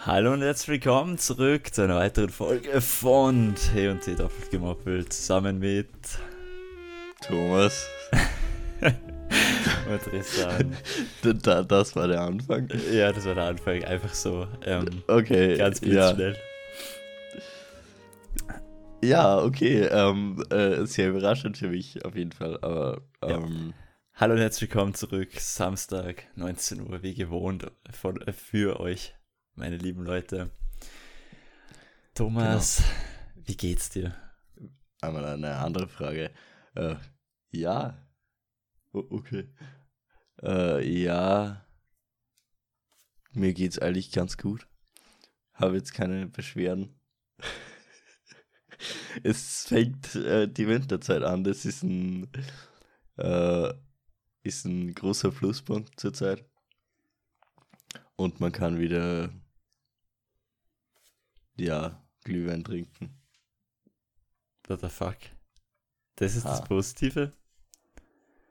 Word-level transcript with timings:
Hallo 0.00 0.32
und 0.34 0.42
herzlich 0.42 0.68
willkommen 0.82 1.16
zurück 1.18 1.72
zu 1.72 1.82
einer 1.82 1.96
weiteren 1.96 2.28
Folge 2.28 2.80
von 2.80 3.54
T 3.54 3.88
und 3.88 4.02
T 4.02 4.14
doppelt 4.14 4.50
gemoppelt 4.50 5.12
zusammen 5.12 5.58
mit 5.60 5.88
Thomas. 7.26 7.86
und 8.82 10.02
Tristan. 10.02 10.76
Da, 11.42 11.62
das 11.62 11.96
war 11.96 12.08
der 12.08 12.20
Anfang. 12.20 12.68
Ja, 12.92 13.12
das 13.12 13.24
war 13.24 13.34
der 13.34 13.44
Anfang. 13.44 13.82
Einfach 13.84 14.12
so. 14.12 14.46
Ähm, 14.66 15.02
Okay. 15.08 15.56
ganz 15.56 15.80
ja. 15.80 16.12
blitzschnell. 16.12 16.36
Ja, 19.02 19.38
okay. 19.38 19.84
Ähm, 19.90 20.44
äh, 20.50 20.84
sehr 20.84 21.08
überraschend 21.10 21.56
für 21.56 21.68
mich 21.68 22.04
auf 22.04 22.14
jeden 22.14 22.32
Fall. 22.32 22.58
Aber 22.60 23.00
Ja. 23.22 23.36
ähm, 23.38 23.72
Hallo 24.16 24.34
und 24.34 24.40
herzlich 24.40 24.70
willkommen 24.70 24.94
zurück. 24.94 25.30
Samstag, 25.40 26.24
19 26.36 26.88
Uhr, 26.88 27.02
wie 27.02 27.14
gewohnt, 27.14 27.66
von, 27.90 28.20
äh, 28.20 28.32
für 28.32 28.78
euch, 28.78 29.12
meine 29.54 29.76
lieben 29.76 30.04
Leute. 30.04 30.50
Thomas, 32.14 32.82
wie 33.34 33.56
geht's 33.56 33.90
dir? 33.90 34.14
einmal 35.04 35.24
eine 35.24 35.56
andere 35.56 35.88
Frage. 35.88 36.30
Äh, 36.74 36.96
ja. 37.50 37.98
O 38.92 39.04
okay. 39.10 39.48
Äh, 40.42 40.86
ja. 41.02 41.66
Mir 43.32 43.52
geht's 43.52 43.78
eigentlich 43.78 44.12
ganz 44.12 44.38
gut. 44.38 44.66
Habe 45.52 45.76
jetzt 45.76 45.92
keine 45.94 46.26
Beschwerden. 46.26 47.00
es 49.22 49.66
fängt 49.66 50.14
äh, 50.14 50.48
die 50.48 50.68
Winterzeit 50.68 51.22
an. 51.22 51.44
Das 51.44 51.64
ist 51.64 51.82
ein 51.82 52.28
äh, 53.16 53.72
ist 54.42 54.64
ein 54.66 54.94
großer 54.94 55.30
Pluspunkt 55.30 55.98
zurzeit. 55.98 56.44
Und 58.16 58.40
man 58.40 58.52
kann 58.52 58.78
wieder 58.78 59.30
ja 61.56 62.02
Glühwein 62.24 62.64
trinken. 62.64 63.20
What 64.66 64.80
the 64.80 64.88
fuck? 64.88 65.16
Das 66.16 66.36
ist 66.36 66.44
das 66.46 66.60
Ah. 66.62 66.64
Positive? 66.64 67.32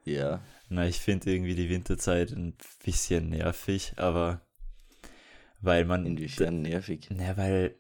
Ja. 0.06 0.44
Na, 0.70 0.88
ich 0.88 1.00
finde 1.00 1.32
irgendwie 1.32 1.56
die 1.56 1.70
Winterzeit 1.70 2.32
ein 2.32 2.56
bisschen 2.84 3.30
nervig, 3.30 3.94
aber 3.98 4.42
weil 5.62 5.86
man. 5.86 6.06
Inwiefern 6.06 6.62
nervig. 6.62 7.08
Na, 7.10 7.38
weil 7.38 7.76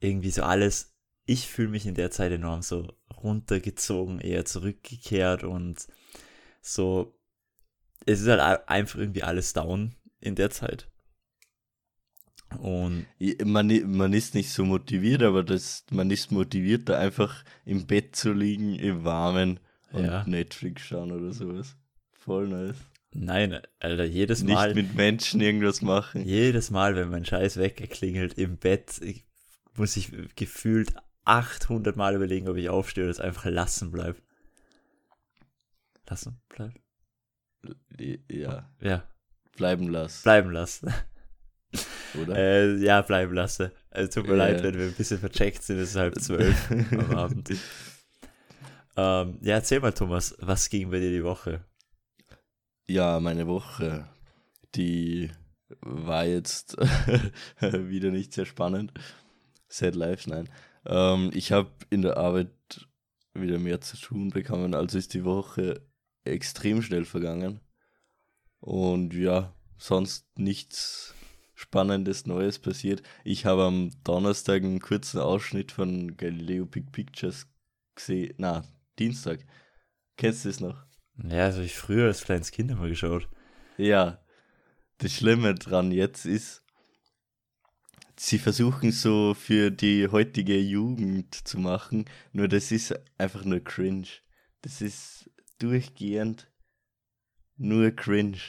irgendwie 0.00 0.30
so 0.30 0.42
alles. 0.42 0.94
Ich 1.28 1.48
fühle 1.48 1.70
mich 1.70 1.86
in 1.86 1.94
der 1.96 2.12
Zeit 2.12 2.30
enorm 2.30 2.62
so 2.62 2.86
runtergezogen, 3.20 4.20
eher 4.20 4.44
zurückgekehrt 4.44 5.42
und 5.42 5.86
so. 6.62 7.18
Es 8.06 8.20
ist 8.20 8.28
halt 8.28 8.68
einfach 8.68 8.98
irgendwie 9.00 9.24
alles 9.24 9.52
down 9.52 9.96
in 10.20 10.36
der 10.36 10.50
Zeit. 10.50 10.88
Und 12.58 13.06
Man, 13.44 13.96
man 13.96 14.12
ist 14.12 14.34
nicht 14.34 14.50
so 14.50 14.64
motiviert, 14.64 15.22
aber 15.22 15.42
das, 15.42 15.84
man 15.90 16.10
ist 16.10 16.30
motiviert, 16.32 16.88
da 16.88 16.98
einfach 16.98 17.44
im 17.64 17.86
Bett 17.86 18.14
zu 18.16 18.32
liegen, 18.32 18.74
im 18.76 19.04
Warmen 19.04 19.60
und 19.92 20.04
Ja. 20.04 20.24
Netflix 20.26 20.82
schauen 20.82 21.12
oder 21.12 21.32
sowas. 21.32 21.76
Voll 22.12 22.48
nice. 22.48 22.76
nein, 23.12 23.58
Alter, 23.80 24.04
jedes 24.04 24.42
Nicht 24.42 24.54
Mal. 24.54 24.74
mit 24.74 24.94
Menschen 24.94 25.40
irgendwas 25.40 25.82
machen. 25.82 26.24
Jedes 26.24 26.70
Mal, 26.70 26.94
wenn 26.96 27.10
mein 27.10 27.24
Scheiß 27.24 27.56
weggeklingelt 27.56 28.34
im 28.38 28.56
Bett, 28.58 29.00
ich, 29.02 29.24
muss 29.74 29.96
ich 29.96 30.12
gefühlt 30.36 30.92
800 31.24 31.96
Mal 31.96 32.14
überlegen, 32.14 32.48
ob 32.48 32.56
ich 32.56 32.68
aufstehe 32.68 33.04
oder 33.04 33.10
es 33.10 33.20
einfach 33.20 33.44
lassen 33.46 33.90
bleib. 33.90 34.16
Lassen 36.08 36.40
bleib? 36.48 36.72
Ja, 38.30 38.70
Ja, 38.80 39.02
bleiben 39.56 39.88
lassen, 39.88 40.22
bleiben 40.22 40.50
lassen. 40.52 40.92
oder? 42.20 42.36
Äh, 42.36 42.76
ja, 42.76 43.02
bleiben 43.02 43.34
lassen. 43.34 43.70
Also 43.90 44.20
tut 44.20 44.28
mir 44.28 44.36
Ja. 44.36 44.46
leid, 44.48 44.62
wenn 44.62 44.74
wir 44.78 44.86
ein 44.86 44.94
bisschen 44.94 45.18
vercheckt 45.18 45.62
sind, 45.62 45.78
es 45.78 45.90
ist 45.90 45.96
halb 45.96 46.20
zwölf 46.20 46.70
am 46.92 47.10
Abend. 47.12 47.50
Ähm, 48.96 49.38
ja, 49.42 49.54
erzähl 49.56 49.80
mal, 49.80 49.92
Thomas, 49.92 50.34
was 50.38 50.68
ging 50.70 50.90
bei 50.90 51.00
dir 51.00 51.10
die 51.10 51.24
Woche? 51.24 51.64
Ja, 52.88 53.20
meine 53.20 53.46
Woche, 53.46 54.08
die 54.74 55.30
war 55.80 56.24
jetzt 56.24 56.76
wieder 57.60 58.10
nicht 58.10 58.32
sehr 58.32 58.46
spannend. 58.46 58.92
Sad 59.68 59.94
Life, 59.96 60.30
nein. 60.30 60.48
Ähm, 60.86 61.30
ich 61.34 61.52
habe 61.52 61.70
in 61.90 62.02
der 62.02 62.16
Arbeit 62.16 62.50
wieder 63.34 63.58
mehr 63.58 63.80
zu 63.80 63.96
tun 63.98 64.30
bekommen, 64.30 64.74
also 64.74 64.96
ist 64.96 65.12
die 65.12 65.24
Woche 65.24 65.82
extrem 66.24 66.80
schnell 66.80 67.04
vergangen. 67.04 67.60
Und 68.60 69.12
ja, 69.14 69.52
sonst 69.76 70.26
nichts 70.38 71.14
Spannendes 71.58 72.26
Neues 72.26 72.58
passiert. 72.58 73.02
Ich 73.24 73.46
habe 73.46 73.64
am 73.64 73.90
Donnerstag 74.04 74.62
einen 74.62 74.78
kurzen 74.78 75.20
Ausschnitt 75.20 75.72
von 75.72 76.18
Galileo 76.18 76.66
Big 76.66 76.92
Pictures 76.92 77.48
gesehen. 77.94 78.34
Na, 78.36 78.62
Dienstag. 78.98 79.40
Kennst 80.18 80.44
du 80.44 80.50
es 80.50 80.60
noch? 80.60 80.84
Ja, 81.16 81.44
also 81.44 81.62
ich 81.62 81.74
früher 81.74 82.08
als 82.08 82.24
kleines 82.24 82.50
Kind 82.50 82.70
immer 82.70 82.88
geschaut. 82.88 83.26
Ja, 83.78 84.22
das 84.98 85.14
Schlimme 85.14 85.54
dran 85.54 85.92
jetzt 85.92 86.26
ist, 86.26 86.62
sie 88.18 88.38
versuchen 88.38 88.92
so 88.92 89.32
für 89.32 89.70
die 89.70 90.08
heutige 90.08 90.58
Jugend 90.58 91.34
zu 91.48 91.58
machen, 91.58 92.04
nur 92.32 92.48
das 92.48 92.70
ist 92.70 92.94
einfach 93.16 93.44
nur 93.44 93.60
cringe. 93.60 94.08
Das 94.60 94.82
ist 94.82 95.30
durchgehend 95.58 96.50
nur 97.56 97.90
cringe. 97.92 98.40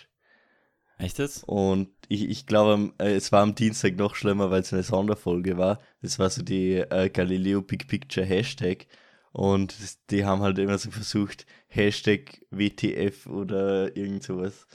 Echt 0.97 1.19
jetzt? 1.19 1.43
Und 1.45 1.89
ich, 2.07 2.29
ich 2.29 2.45
glaube, 2.45 2.73
am- 2.73 2.93
äh, 2.99 3.15
es 3.15 3.31
war 3.31 3.41
am 3.43 3.55
Dienstag 3.55 3.95
noch 3.97 4.15
schlimmer, 4.15 4.51
weil 4.51 4.61
es 4.61 4.73
eine 4.73 4.83
Sonderfolge 4.83 5.57
war. 5.57 5.79
Das 6.01 6.19
war 6.19 6.29
so 6.29 6.41
die 6.41 6.75
äh, 6.75 7.09
Galileo 7.09 7.61
Big 7.61 7.87
Picture 7.87 8.25
Hashtag. 8.25 8.87
Und 9.31 9.75
die 10.09 10.25
haben 10.25 10.41
halt 10.41 10.57
immer 10.57 10.77
so 10.77 10.89
versucht, 10.91 11.45
Hashtag 11.67 12.41
WTF 12.49 13.27
oder 13.27 13.95
irgend 13.95 14.23
sowas. 14.23 14.67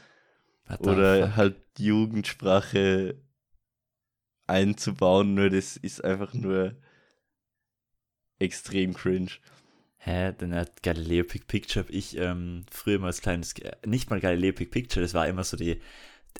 Oder 0.78 1.26
fuck? 1.26 1.36
halt 1.36 1.56
Jugendsprache 1.78 3.16
einzubauen, 4.46 5.34
nur 5.34 5.50
das 5.50 5.76
ist 5.76 6.04
einfach 6.04 6.34
nur 6.34 6.76
extrem 8.38 8.94
cringe. 8.94 9.30
Hä, 9.98 10.32
denn 10.32 10.54
hat 10.54 10.82
Galileo 10.82 11.24
Big 11.24 11.46
Picture 11.46 11.86
ich 11.88 12.16
ähm, 12.18 12.64
früher 12.70 12.98
mal 12.98 13.06
als 13.06 13.20
kleines, 13.20 13.54
nicht 13.86 14.10
mal 14.10 14.20
Galileo 14.20 14.52
Big 14.52 14.70
Picture, 14.70 15.00
das 15.02 15.14
war 15.14 15.28
immer 15.28 15.44
so 15.44 15.56
die 15.56 15.80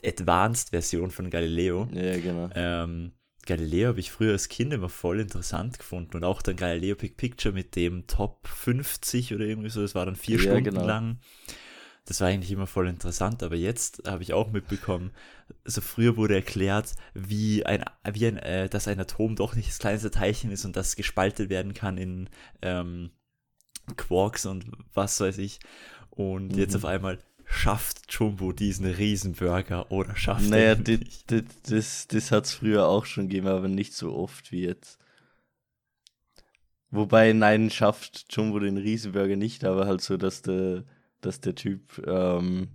Advanced-Version 0.05 1.11
von 1.11 1.31
Galileo. 1.31 1.91
Ja, 1.91 2.19
genau. 2.19 2.51
Ähm, 2.55 3.13
Galileo 3.47 3.89
habe 3.89 4.01
ich 4.01 4.13
früher 4.13 4.33
als 4.33 4.49
Kind 4.49 4.73
immer 4.73 4.89
voll 4.89 5.21
interessant 5.21 5.79
gefunden 5.79 6.17
und 6.17 6.25
auch 6.25 6.43
dann 6.43 6.57
Galileo 6.57 6.97
Big 6.97 7.17
Picture 7.17 7.53
mit 7.55 7.77
dem 7.77 8.07
Top 8.07 8.47
50 8.49 9.35
oder 9.35 9.45
irgendwie 9.45 9.71
so, 9.71 9.83
das 9.83 9.95
war 9.95 10.07
dann 10.07 10.17
vier 10.17 10.39
Ja, 10.39 10.41
Stunden 10.41 10.61
genau. 10.61 10.85
lang. 10.85 11.19
Das 12.05 12.21
war 12.21 12.29
eigentlich 12.29 12.51
immer 12.51 12.67
voll 12.67 12.89
interessant, 12.89 13.43
aber 13.45 13.55
jetzt 13.57 14.03
habe 14.07 14.23
ich 14.25 14.33
auch 14.33 14.51
mitbekommen, 14.51 15.13
also 15.65 15.81
früher 15.81 16.17
wurde 16.17 16.35
erklärt, 16.35 16.95
wie 17.15 17.65
ein, 17.65 17.85
wie 18.13 18.27
ein, 18.27 18.39
äh, 18.39 18.69
dass 18.69 18.89
ein 18.89 18.99
Atom 19.01 19.37
doch 19.37 19.55
nicht 19.55 19.69
das 19.69 19.79
kleinste 19.79 20.11
Teilchen 20.11 20.51
ist 20.51 20.65
und 20.65 20.75
das 20.77 20.97
gespalten 20.97 21.49
werden 21.49 21.75
kann 21.75 21.99
in 21.99 22.29
ähm, 22.61 23.11
Quarks 23.97 24.47
und 24.47 24.67
was 24.95 25.21
weiß 25.21 25.39
ich. 25.39 25.61
Und 26.11 26.57
jetzt 26.57 26.75
Mhm. 26.75 26.77
auf 26.77 26.85
einmal 26.85 27.19
schafft 27.53 28.13
Jumbo 28.13 28.53
diesen 28.53 28.87
Riesenburger 28.87 29.91
oder 29.93 30.17
schafft 30.17 30.49
Naja, 30.51 30.71
er 30.71 30.77
nicht. 30.77 31.31
das, 31.31 31.43
das, 31.63 32.09
das 32.09 32.31
hat 32.31 32.47
es 32.47 32.55
früher 32.55 32.87
auch 32.87 33.05
schon 33.05 33.29
gegeben, 33.29 33.49
aber 33.49 33.69
nicht 33.69 33.95
so 33.95 34.15
oft 34.15 34.51
wie 34.53 34.65
jetzt. 34.65 34.99
Wobei, 36.91 37.33
nein, 37.33 37.71
schafft 37.71 38.27
Jumbo 38.31 38.59
den 38.59 38.77
Riesenburger 38.77 39.37
nicht, 39.37 39.65
aber 39.65 39.87
halt 39.87 40.01
so, 40.01 40.17
dass 40.17 40.43
der, 40.43 40.85
dass 41.21 41.41
der 41.41 41.55
Typ 41.55 42.03
ähm, 42.07 42.69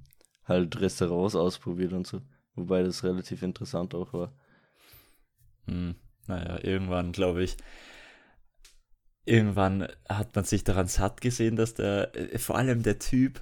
halt 0.46 0.80
Restaurants 0.80 1.36
ausprobiert 1.36 1.94
und 1.94 2.08
so. 2.08 2.22
Wobei 2.56 2.82
das 2.82 3.04
relativ 3.04 3.44
interessant 3.44 3.94
auch 3.94 4.14
war. 4.14 4.34
Hm, 5.68 5.96
naja, 6.28 6.60
irgendwann, 6.64 7.12
glaube 7.12 7.44
ich, 7.44 7.58
irgendwann 9.26 9.88
hat 10.08 10.36
man 10.36 10.46
sich 10.46 10.64
daran 10.64 10.88
satt 10.88 11.22
gesehen, 11.22 11.56
dass 11.56 11.74
der, 11.76 12.16
äh, 12.16 12.40
vor 12.40 12.58
allem 12.58 12.82
der 12.82 12.98
Typ, 12.98 13.42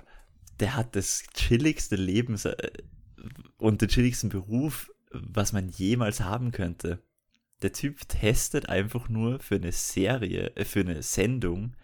der 0.60 0.76
hat 0.76 0.96
das 0.96 1.24
chilligste 1.34 1.96
Leben 1.96 2.38
äh, 2.44 2.56
und 3.58 3.82
den 3.82 3.90
chilligsten 3.90 4.30
Beruf, 4.30 4.92
was 5.12 5.54
man 5.54 5.70
jemals 5.70 6.22
haben 6.22 6.52
könnte. 6.52 7.02
Der 7.62 7.72
Typ 7.72 8.08
testet 8.08 8.70
einfach 8.70 9.10
nur 9.10 9.40
für 9.40 9.56
eine 9.56 9.72
Serie, 9.72 10.56
äh, 10.56 10.66
für 10.66 10.82
eine 10.82 11.04
Sendung 11.04 11.76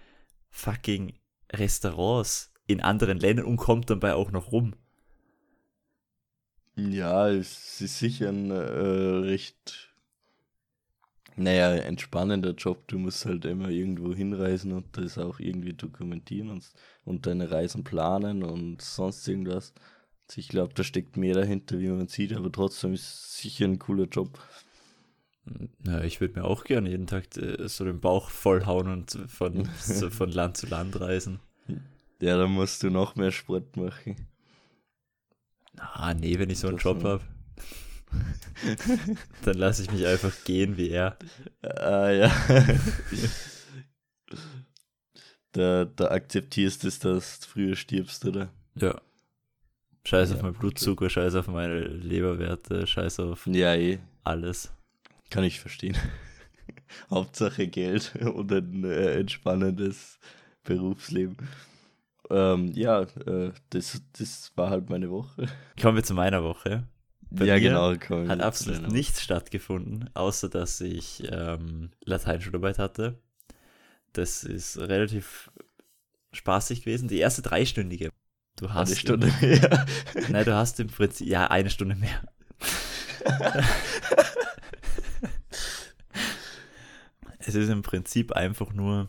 fucking 0.50 1.14
Restaurants 1.52 2.54
in 2.68 2.82
anderen 2.82 3.20
Ländern 3.20 3.46
und 3.46 3.58
kommt 3.58 3.90
dabei 3.90 4.14
auch 4.14 4.32
noch 4.32 4.52
rum. 4.52 4.76
Ja, 6.76 7.30
es 7.30 7.82
ist 7.82 8.00
sicher 8.00 8.30
ein 8.30 8.50
äh, 8.50 8.56
recht, 8.56 9.91
naja, 11.36 11.76
entspannender 11.76 12.52
Job. 12.52 12.88
Du 12.88 12.98
musst 12.98 13.26
halt 13.26 13.46
immer 13.46 13.70
irgendwo 13.70 14.14
hinreisen 14.14 14.72
und 14.74 14.98
das 14.98 15.18
auch 15.18 15.40
irgendwie 15.40 15.74
dokumentieren 15.74 16.50
und, 16.50 16.72
und 17.06 17.26
deine 17.26 17.52
Reisen 17.52 17.84
planen 17.84 18.44
und 18.44 18.82
sonst 18.82 19.28
irgendwas. 19.28 19.74
Also 20.28 20.40
ich 20.40 20.50
glaube, 20.50 20.74
da 20.74 20.84
steckt 20.84 21.18
mehr 21.18 21.36
dahinter, 21.36 21.80
wie 21.80 21.90
man 21.90 22.08
sieht, 22.08 22.34
aber 22.34 22.52
trotzdem 22.52 22.94
ist 22.94 23.04
es 23.04 23.38
sicher 23.38 23.66
ein 23.66 23.80
cooler 23.80 24.06
Job. 24.06 24.40
Na, 25.84 26.04
ich 26.04 26.22
würde 26.22 26.40
mir 26.40 26.46
auch 26.46 26.64
gerne 26.64 26.90
jeden 26.90 27.08
Tag 27.08 27.36
äh, 27.38 27.68
so 27.68 27.84
den 27.84 28.00
Bauch 28.00 28.30
vollhauen 28.30 28.88
und 28.88 29.12
von, 29.28 29.68
so 29.80 30.10
von 30.10 30.32
Land 30.32 30.58
zu 30.58 30.68
Land 30.68 31.00
reisen. 31.00 31.40
Ja, 32.22 32.38
dann 32.38 32.52
musst 32.52 32.84
du 32.84 32.90
noch 32.90 33.16
mehr 33.16 33.32
Sport 33.32 33.76
machen. 33.76 34.28
Ah, 35.78 36.14
nee, 36.14 36.38
wenn 36.38 36.50
ich 36.50 36.60
so 36.60 36.68
einen 36.68 36.78
Das 36.78 36.84
Job 36.84 37.04
habe. 37.04 37.24
Dann 39.46 39.58
lasse 39.58 39.84
ich 39.84 39.92
mich 39.92 40.06
einfach 40.06 40.34
gehen 40.44 40.78
wie 40.78 40.90
er. 40.90 41.18
Ah, 41.62 42.10
ja. 42.10 42.32
da, 45.52 45.86
da 45.86 46.12
akzeptierst 46.12 46.84
du 46.84 46.88
es, 46.88 47.00
dass 47.00 47.40
du 47.40 47.48
früher 47.48 47.76
stirbst, 47.76 48.26
oder? 48.26 48.50
Ja. 48.76 49.02
Scheiß 50.06 50.32
auf 50.32 50.38
Ja, 50.38 50.44
meinen 50.44 50.56
Blutzucker, 50.56 51.10
scheiß 51.10 51.36
auf 51.36 51.48
meine 51.48 51.80
Leberwerte, 51.82 52.88
scheiß 52.88 53.20
auf 53.20 53.46
Ja, 53.48 53.76
eh. 53.76 54.00
alles. 54.24 54.72
Kann 55.30 55.44
ich 55.44 55.60
verstehen. 55.60 55.96
Hauptsache 57.10 57.68
Geld 57.68 58.16
und 58.22 58.52
ein 58.52 58.84
äh, 58.84 59.20
entspannendes 59.20 60.20
Berufsleben. 60.64 61.38
Ähm, 62.30 62.72
ja, 62.74 63.02
äh, 63.02 63.52
das, 63.72 64.02
das 64.18 64.52
war 64.56 64.70
halt 64.70 64.90
meine 64.90 65.10
Woche. 65.12 65.48
Kommen 65.82 65.98
wir 65.98 66.04
zu 66.04 66.14
meiner 66.14 66.44
Woche. 66.44 66.88
Bei 67.34 67.46
ja, 67.46 67.60
genau. 67.60 67.94
wir 67.94 68.28
Hat 68.28 68.42
absolut 68.42 68.80
deiner 68.80 68.90
nichts 68.90 69.22
stattgefunden, 69.22 70.10
außer 70.14 70.50
dass 70.50 70.82
ich 70.82 71.24
ähm, 71.32 71.92
Lateinschularbeit 72.04 72.78
hatte. 72.78 73.18
Das 74.12 74.44
ist 74.44 74.78
relativ 74.78 75.50
spaßig 76.34 76.84
gewesen. 76.84 77.08
Die 77.08 77.20
erste 77.20 77.42
dreistündige. 77.42 78.10
Du 78.58 78.74
hast 78.74 78.90
Eine 78.90 78.98
Stunde 78.98 79.32
mehr. 79.42 79.88
Nein, 80.30 80.44
du 80.44 80.54
hast 80.54 80.78
im 80.82 80.88
Prinzip, 80.88 81.26
ja, 81.26 81.48
eine 81.48 81.70
Stunde 81.70 81.96
mehr. 81.96 82.22
es 87.40 87.56
ist 87.56 87.70
im 87.70 87.82
Prinzip 87.82 88.34
einfach 88.34 88.74
nur, 88.74 89.08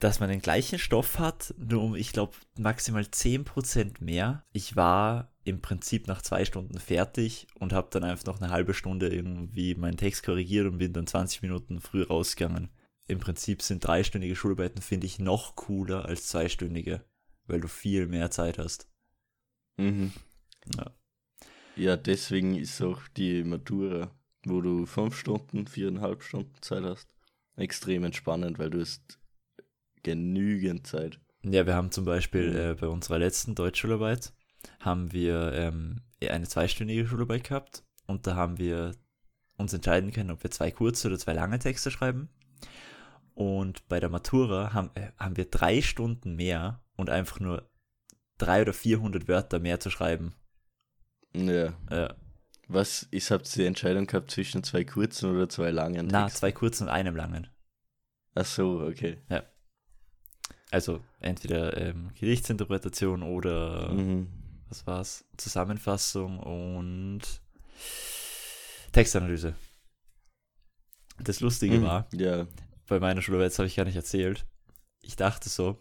dass 0.00 0.18
man 0.18 0.30
den 0.30 0.42
gleichen 0.42 0.80
Stoff 0.80 1.20
hat, 1.20 1.54
nur 1.58 1.82
um, 1.82 1.94
ich 1.94 2.12
glaube, 2.12 2.32
maximal 2.58 3.02
10% 3.02 4.02
mehr. 4.02 4.44
Ich 4.52 4.74
war 4.74 5.30
im 5.50 5.60
Prinzip 5.60 6.06
nach 6.06 6.22
zwei 6.22 6.44
Stunden 6.44 6.78
fertig 6.78 7.46
und 7.58 7.72
habe 7.72 7.88
dann 7.90 8.04
einfach 8.04 8.24
noch 8.26 8.40
eine 8.40 8.50
halbe 8.50 8.74
Stunde 8.74 9.08
irgendwie 9.08 9.74
meinen 9.74 9.96
Text 9.98 10.22
korrigiert 10.24 10.66
und 10.66 10.78
bin 10.78 10.92
dann 10.92 11.06
20 11.06 11.42
Minuten 11.42 11.80
früh 11.80 12.02
rausgegangen. 12.02 12.70
Im 13.08 13.18
Prinzip 13.18 13.62
sind 13.62 13.84
dreistündige 13.86 14.36
Schularbeiten, 14.36 14.82
finde 14.82 15.06
ich, 15.06 15.18
noch 15.18 15.56
cooler 15.56 16.06
als 16.06 16.28
zweistündige, 16.28 17.04
weil 17.46 17.60
du 17.60 17.68
viel 17.68 18.06
mehr 18.06 18.30
Zeit 18.30 18.58
hast. 18.58 18.88
mhm. 19.78 20.12
Ja. 20.76 20.94
Ja, 21.76 21.96
deswegen 21.96 22.56
ist 22.56 22.80
auch 22.82 23.08
die 23.16 23.42
Matura, 23.44 24.10
wo 24.44 24.60
du 24.60 24.86
fünf 24.86 25.16
Stunden, 25.16 25.66
viereinhalb 25.66 26.22
Stunden 26.22 26.54
Zeit 26.60 26.84
hast, 26.84 27.08
extrem 27.56 28.04
entspannend, 28.04 28.58
weil 28.58 28.70
du 28.70 28.80
hast 28.80 29.18
genügend 30.02 30.86
Zeit. 30.86 31.20
Ja, 31.42 31.66
wir 31.66 31.74
haben 31.74 31.90
zum 31.90 32.04
Beispiel 32.04 32.50
Mhm. 32.50 32.56
äh, 32.56 32.74
bei 32.74 32.86
unserer 32.88 33.18
letzten 33.18 33.54
Deutschschularbeit 33.54 34.32
haben 34.80 35.12
wir 35.12 35.52
ähm, 35.54 36.02
eine 36.28 36.48
zweistündige 36.48 37.06
Schularbeit 37.06 37.44
gehabt 37.44 37.84
und 38.06 38.26
da 38.26 38.34
haben 38.34 38.58
wir 38.58 38.94
uns 39.56 39.72
entscheiden 39.72 40.12
können, 40.12 40.30
ob 40.30 40.42
wir 40.42 40.50
zwei 40.50 40.70
kurze 40.70 41.08
oder 41.08 41.18
zwei 41.18 41.32
lange 41.32 41.58
Texte 41.58 41.90
schreiben. 41.90 42.28
Und 43.34 43.86
bei 43.88 44.00
der 44.00 44.10
Matura 44.10 44.72
haben, 44.72 44.90
äh, 44.94 45.12
haben 45.18 45.36
wir 45.36 45.46
drei 45.46 45.80
Stunden 45.82 46.36
mehr 46.36 46.82
und 46.96 47.10
einfach 47.10 47.40
nur 47.40 47.70
drei 48.38 48.62
oder 48.62 48.72
400 48.72 49.28
Wörter 49.28 49.58
mehr 49.60 49.80
zu 49.80 49.90
schreiben. 49.90 50.34
Ja. 51.34 51.72
Ja. 51.90 52.14
Was 52.68 53.02
ist, 53.04 53.30
habt 53.30 53.46
ihr 53.56 53.62
die 53.62 53.66
Entscheidung 53.66 54.06
gehabt 54.06 54.30
zwischen 54.30 54.62
zwei 54.62 54.84
kurzen 54.84 55.30
oder 55.30 55.48
zwei 55.48 55.70
langen 55.70 56.08
Na, 56.10 56.28
zwei 56.28 56.52
kurzen 56.52 56.84
und 56.84 56.90
einem 56.90 57.16
langen. 57.16 57.48
Ach 58.34 58.44
so, 58.44 58.80
okay. 58.80 59.18
Also 60.70 61.00
entweder 61.18 61.76
ähm, 61.76 62.10
Gedichtsinterpretation 62.14 63.22
oder 63.22 63.92
Mhm. 63.92 64.28
Was 64.70 64.86
war's? 64.86 65.24
Zusammenfassung 65.36 66.38
und 66.40 67.20
Textanalyse. 68.92 69.54
Das 71.22 71.40
Lustige 71.40 71.78
Mhm. 71.78 71.82
war, 71.82 72.08
Ja, 72.14 72.46
bei 72.86 72.98
meiner 72.98 73.20
Schularbeit, 73.22 73.50
das 73.50 73.58
habe 73.58 73.66
ich 73.68 73.76
gar 73.76 73.84
nicht 73.84 73.96
erzählt, 73.96 74.46
ich 75.02 75.16
dachte 75.16 75.48
so, 75.48 75.80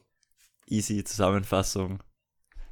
easy 0.68 1.04
Zusammenfassung 1.04 2.04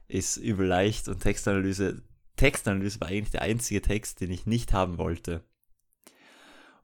ist 0.08 0.38
übel 0.38 0.68
leicht 0.68 1.08
und 1.08 1.22
Textanalyse, 1.22 2.04
Textanalyse 2.36 3.00
war 3.02 3.08
eigentlich 3.08 3.32
der 3.32 3.42
einzige 3.42 3.82
Text, 3.82 4.22
den 4.22 4.32
ich 4.32 4.46
nicht 4.46 4.74
haben 4.74 4.98
wollte. 4.98 5.44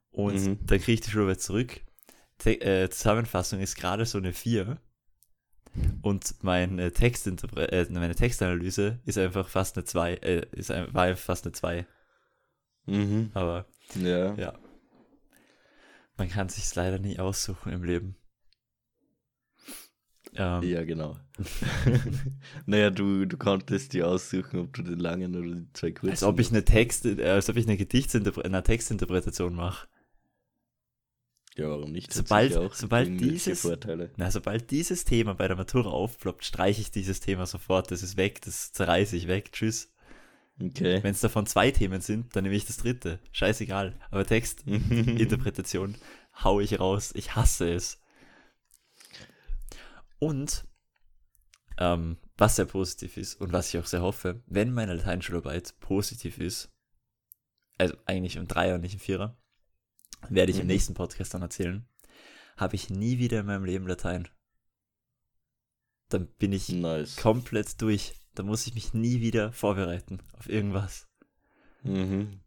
Und 0.10 0.36
Mhm. 0.36 0.60
dann 0.66 0.80
kriege 0.80 0.94
ich 0.94 1.02
die 1.02 1.12
Schularbeit 1.12 1.42
zurück. 1.42 1.82
Te 2.38 2.60
äh, 2.62 2.90
Zusammenfassung 2.90 3.60
ist 3.60 3.76
gerade 3.76 4.06
so 4.06 4.18
eine 4.18 4.34
4. 4.34 4.78
Und 6.02 6.36
mein, 6.44 6.80
äh, 6.80 6.92
Textinterpre 6.92 7.72
äh, 7.72 7.88
meine 7.90 8.16
Textanalyse 8.16 9.00
ist 9.06 9.18
einfach 9.18 9.48
fast 9.48 9.78
eine 9.78 9.86
2, 9.86 10.14
äh, 10.16 10.46
ist 10.52 10.72
ein, 10.72 10.94
war 10.94 11.04
einfach 11.04 11.24
fast 11.24 11.46
eine 11.46 11.54
2. 11.54 11.88
mhm. 12.86 13.32
Aber 13.34 13.66
ja. 13.96 14.36
ja. 14.36 14.54
Man 16.18 16.30
kann 16.30 16.50
sich 16.50 16.74
leider 16.76 17.00
nie 17.00 17.18
aussuchen 17.18 17.72
im 17.72 17.84
Leben. 17.84 18.16
Ähm, 20.36 20.64
Ja, 20.64 20.84
genau. 20.84 21.18
naja, 22.66 22.90
du, 22.90 23.26
du 23.26 23.38
konntest 23.38 23.94
dir 23.94 24.08
aussuchen, 24.08 24.60
ob 24.60 24.74
du 24.74 24.84
den 24.84 25.00
langen 25.00 25.36
oder 25.36 25.56
die 25.56 25.74
zwei 25.74 25.92
kurzen. 25.92 26.12
als 26.12 26.24
ob 26.24 26.40
ich 26.40 26.50
eine 26.50 26.66
Text, 26.66 27.06
äh, 27.06 27.24
als 27.30 27.50
ob 27.50 27.58
ich 27.58 27.66
eine 27.66 27.78
Gedichtsinterpre 27.78 28.46
eine 28.46 28.64
Textinterpretation 28.64 29.56
mache. 29.56 29.88
Ja, 31.56 31.70
warum 31.70 31.92
nicht? 31.92 32.12
Sobald- 32.12 32.58
auch 32.58 32.74
sobald 32.74 33.20
dieses- 33.20 33.62
Vorteile. 33.62 34.12
Na, 34.18 34.32
sobald 34.32 34.72
dieses 34.72 35.06
Thema 35.06 35.36
bei 35.36 35.48
der 35.48 35.56
Matura 35.58 35.90
aufploppt, 35.92 36.44
streiche 36.46 36.82
ich 36.82 36.90
dieses 36.92 37.20
Thema 37.20 37.46
sofort. 37.46 37.92
Das 37.92 38.02
ist 38.02 38.18
weg, 38.18 38.42
das 38.42 38.72
zerreiße 38.74 39.16
ich 39.16 39.28
weg. 39.28 39.52
Tschüss. 39.52 39.94
Okay. 40.60 41.02
Wenn 41.04 41.12
es 41.12 41.22
davon 41.22 41.46
zwei 41.46 41.72
Themen 41.72 42.02
sind, 42.02 42.36
dann 42.36 42.44
nehme 42.44 42.56
ich 42.56 42.66
das 42.66 42.78
dritte. 42.78 43.20
Scheißegal. 43.32 44.00
Aber 44.12 44.26
Textinterpretation 44.26 45.96
hau 46.44 46.60
ich 46.60 46.80
raus. 46.80 47.12
Ich 47.16 47.36
hasse 47.36 47.72
es. 47.72 48.00
Und 50.20 50.66
ähm, 51.78 52.18
was 52.38 52.56
sehr 52.56 52.66
positiv 52.66 53.18
ist 53.18 53.40
und 53.42 53.52
was 53.52 53.74
ich 53.74 53.80
auch 53.80 53.86
sehr 53.86 54.02
hoffe, 54.02 54.42
wenn 54.48 54.74
meine 54.74 54.94
Lateinschularbeit 54.94 55.76
positiv 55.80 56.38
ist, 56.40 56.72
also 57.78 57.96
eigentlich 58.06 58.36
im 58.36 58.48
Dreier, 58.48 58.78
nicht 58.78 58.94
im 58.94 59.00
Vierer, 59.00 59.38
werde 60.30 60.52
ich 60.52 60.58
im 60.60 60.64
Mhm. 60.66 60.72
nächsten 60.74 60.94
Podcast 60.94 61.34
dann 61.34 61.42
erzählen, 61.42 61.86
habe 62.58 62.76
ich 62.76 62.90
nie 62.90 63.18
wieder 63.18 63.40
in 63.42 63.46
meinem 63.48 63.66
Leben 63.66 63.88
Latein. 63.88 64.28
Dann 66.10 66.28
bin 66.38 66.54
ich 66.54 66.70
nice. 66.70 67.16
komplett 67.16 67.82
durch. 67.82 68.14
Da 68.36 68.44
muss 68.44 68.68
ich 68.68 68.74
mich 68.76 68.94
nie 68.94 69.22
wieder 69.22 69.52
vorbereiten 69.52 70.20
auf 70.34 70.50
irgendwas. 70.50 71.08
Mhm. 71.84 72.40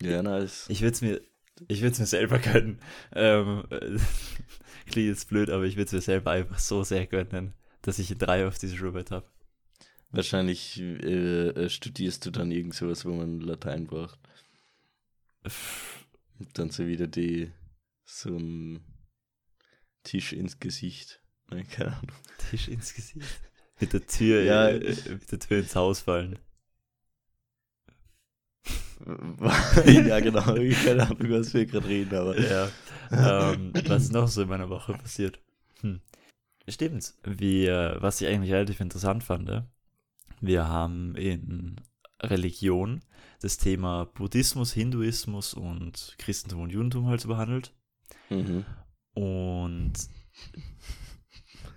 Ja, 0.00 0.22
nice. 0.22 0.66
Ich 0.68 0.80
würde 0.80 0.92
es 0.94 1.00
mir, 1.02 1.20
ich 1.68 1.80
würde 1.82 1.92
es 1.92 1.98
mir 1.98 2.06
selber 2.06 2.38
gönnen. 2.38 2.80
Ähm, 3.12 3.64
äh, 3.70 3.98
klingt 4.86 5.08
jetzt 5.08 5.28
blöd, 5.28 5.50
aber 5.50 5.64
ich 5.64 5.76
würde 5.76 5.86
es 5.86 5.92
mir 5.92 6.00
selber 6.00 6.30
einfach 6.30 6.58
so 6.58 6.82
sehr 6.82 7.06
gönnen, 7.06 7.54
dass 7.82 7.98
ich 7.98 8.10
in 8.10 8.18
drei 8.18 8.46
auf 8.46 8.58
diese 8.58 8.76
Schularbeit 8.76 9.10
habe. 9.10 9.26
Wahrscheinlich 10.10 10.80
äh, 10.80 11.48
äh, 11.48 11.68
studierst 11.68 12.24
du 12.26 12.30
dann 12.30 12.50
irgend 12.50 12.74
sowas, 12.74 13.04
wo 13.04 13.12
man 13.12 13.40
Latein 13.40 13.86
braucht. 13.86 14.18
Und 16.40 16.58
dann 16.58 16.70
so 16.70 16.86
wieder 16.86 17.06
die, 17.06 17.52
so 18.04 18.36
ein 18.36 18.80
Tisch 20.02 20.32
ins 20.32 20.58
Gesicht. 20.58 21.22
Nein, 21.50 21.68
keine 21.68 21.92
Ahnung. 21.92 22.16
Tisch 22.50 22.68
ins 22.68 22.94
Gesicht. 22.94 23.26
Mit 23.78 23.92
der 23.92 24.06
Tür, 24.06 24.42
Ja. 24.42 24.68
äh, 24.68 24.94
mit 25.08 25.30
der 25.30 25.38
Tür 25.38 25.58
ins 25.58 25.76
Haus 25.76 26.00
fallen. 26.00 26.38
ja, 29.86 30.20
genau. 30.20 30.56
Ich 30.56 30.84
keine 30.84 31.04
Ahnung, 31.04 31.30
was 31.30 31.54
wir 31.54 31.64
gerade 31.66 31.88
reden, 31.88 32.14
aber. 32.14 32.38
Ja. 32.38 32.68
ähm, 33.10 33.72
was 33.86 34.04
ist 34.04 34.12
noch 34.12 34.28
so 34.28 34.42
in 34.42 34.48
meiner 34.48 34.68
Woche 34.68 34.92
passiert? 34.92 35.40
Hm. 35.80 36.00
Stimmt. 36.68 37.14
Wir, 37.24 37.96
was 38.00 38.20
ich 38.20 38.28
eigentlich 38.28 38.52
relativ 38.52 38.80
interessant 38.80 39.24
fand, 39.24 39.64
wir 40.40 40.68
haben 40.68 41.14
in 41.16 41.76
Religion 42.22 43.02
das 43.40 43.56
Thema 43.56 44.04
Buddhismus, 44.04 44.72
Hinduismus 44.72 45.54
und 45.54 46.14
Christentum 46.18 46.62
und 46.62 46.70
Judentum 46.70 47.06
halt 47.06 47.20
so 47.20 47.28
behandelt. 47.28 47.74
Mhm. 48.28 48.64
Und 49.14 49.92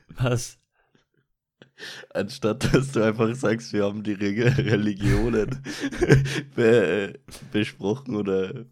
was? 0.10 0.60
Anstatt 2.14 2.74
dass 2.74 2.92
du 2.92 3.04
einfach 3.04 3.34
sagst, 3.36 3.74
wir 3.74 3.84
haben 3.84 4.04
die 4.04 4.14
Re 4.14 4.58
Religionen 4.58 5.64
be 6.56 7.20
besprochen 7.52 8.16
oder 8.16 8.66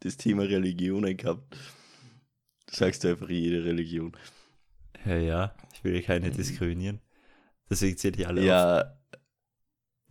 das 0.00 0.16
Thema 0.16 0.42
Religionen 0.42 1.16
gehabt, 1.16 1.56
sagst 2.70 3.04
du 3.04 3.08
einfach 3.08 3.28
jede 3.28 3.64
Religion. 3.64 4.12
Ja, 5.06 5.16
ja, 5.16 5.54
ich 5.72 5.84
will 5.84 6.02
keine 6.02 6.30
diskriminieren. 6.30 7.00
Deswegen 7.70 7.96
zählt 7.96 8.16
die 8.18 8.26
alle 8.26 8.40
auf. 8.40 9.03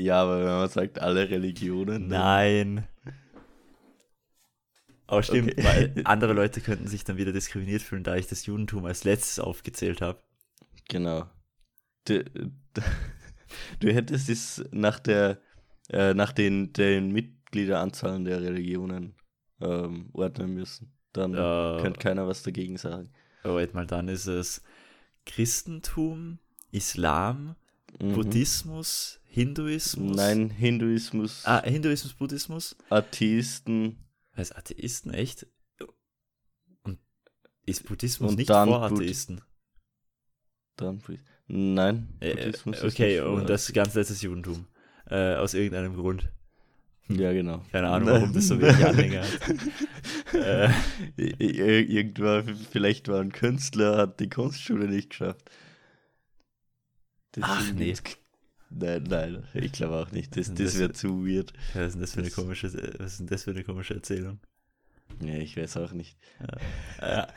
Ja, 0.03 0.21
aber 0.23 0.39
wenn 0.39 0.45
man 0.45 0.69
sagt 0.69 0.99
alle 0.99 1.29
Religionen, 1.29 2.09
dann- 2.09 2.19
Nein. 2.21 2.87
Aber 5.07 5.21
stimmt, 5.23 5.51
Okay. 5.53 5.63
weil 5.63 5.93
andere 6.05 6.33
Leute 6.33 6.61
könnten 6.61 6.87
sich 6.87 7.03
dann 7.03 7.17
wieder 7.17 7.31
diskriminiert 7.33 7.81
fühlen, 7.81 8.03
da 8.03 8.15
ich 8.15 8.27
das 8.27 8.45
Judentum 8.45 8.85
als 8.85 9.03
letztes 9.03 9.39
aufgezählt 9.39 10.01
habe. 10.01 10.19
Genau. 10.89 11.29
Du, 12.05 12.23
du 13.79 13.93
hättest 13.93 14.29
es 14.29 14.63
nach 14.71 14.99
der 14.99 15.39
äh, 15.89 16.13
nach 16.13 16.31
den, 16.31 16.71
den 16.73 17.11
Mitgliederanzahlen 17.11 18.23
der 18.25 18.41
Religionen 18.41 19.15
ähm, 19.61 20.09
ordnen 20.13 20.53
müssen. 20.53 20.93
Dann 21.11 21.33
Äh, 21.33 21.81
könnte 21.81 21.99
keiner 21.99 22.27
was 22.27 22.41
dagegen 22.41 22.77
sagen. 22.77 23.09
Wait 23.43 23.73
mal, 23.73 23.85
dann 23.85 24.07
ist 24.07 24.25
es 24.27 24.63
Christentum, 25.25 26.39
Islam, 26.71 27.55
Mhm. 28.01 28.13
Buddhismus, 28.13 29.19
Hinduismus. 29.33 30.15
Nein, 30.15 30.51
Hinduismus, 30.51 31.41
Ah, 31.45 31.63
Hinduismus, 31.63 32.13
Buddhismus. 32.13 32.75
Atheisten, 32.91 33.97
Was, 34.35 34.51
Atheisten, 34.51 35.11
echt? 35.11 35.47
Und 36.83 36.99
ist 37.65 37.83
Buddhismus 37.87 38.29
Und 38.31 38.37
nicht 38.37 38.49
dann 38.51 38.69
vor 38.69 38.83
Atheisten? 38.83 39.41
dann 40.75 40.99
Bud- 40.99 41.19
Nein, 41.47 42.09
Äh, 42.19 42.49
ist 42.51 42.65
okay, 42.83 43.21
und 43.21 43.49
das 43.49 43.73
ganz 43.73 43.95
letztes 43.95 44.21
Judentum. 44.21 44.67
Äh, 45.09 45.35
aus 45.35 45.55
irgendeinem 45.55 45.95
Grund. 45.95 46.29
Ja, 47.09 47.33
genau. 47.33 47.65
Keine 47.71 47.89
Ahnung, 47.89 48.09
warum 48.09 48.33
das 48.33 48.47
so 48.47 48.61
wenig 48.61 48.85
Anhänger 48.85 49.23
hat. 49.23 50.33
äh, 50.33 50.69
Irgendwann, 51.17 52.55
vielleicht 52.55 53.07
war 53.07 53.19
ein 53.19 53.31
Künstler, 53.31 53.97
hat 53.97 54.19
die 54.19 54.29
Kunstschule 54.29 54.87
nicht 54.87 55.09
geschafft. 55.09 55.49
Ach, 57.41 57.57
Deswegen 57.59 57.77
nee. 57.79 57.89
Nein, 58.75 59.03
nein, 59.03 59.43
ich 59.53 59.71
glaube 59.71 59.95
auch 59.95 60.11
nicht. 60.11 60.35
Das, 60.35 60.47
Das 60.47 60.55
das 60.55 60.73
wäre 60.75 60.89
wär- 60.89 60.93
zu 60.93 61.25
weird. 61.27 61.53
was 61.73 61.87
ist 61.87 61.93
denn 61.95 62.01
das 62.01 62.11
für 62.13 62.19
eine 62.21 62.29
komische, 62.31 62.73
was 62.99 63.11
ist 63.13 63.19
denn 63.19 63.27
das 63.27 63.43
für 63.43 63.51
eine 63.51 63.63
komische 63.63 63.93
Erzählung? 63.95 64.39
Ja, 65.21 65.35
ich 65.35 65.55
weiß 65.55 65.77
auch 65.77 65.91
nicht. 65.93 66.17
Ja. 66.99 67.27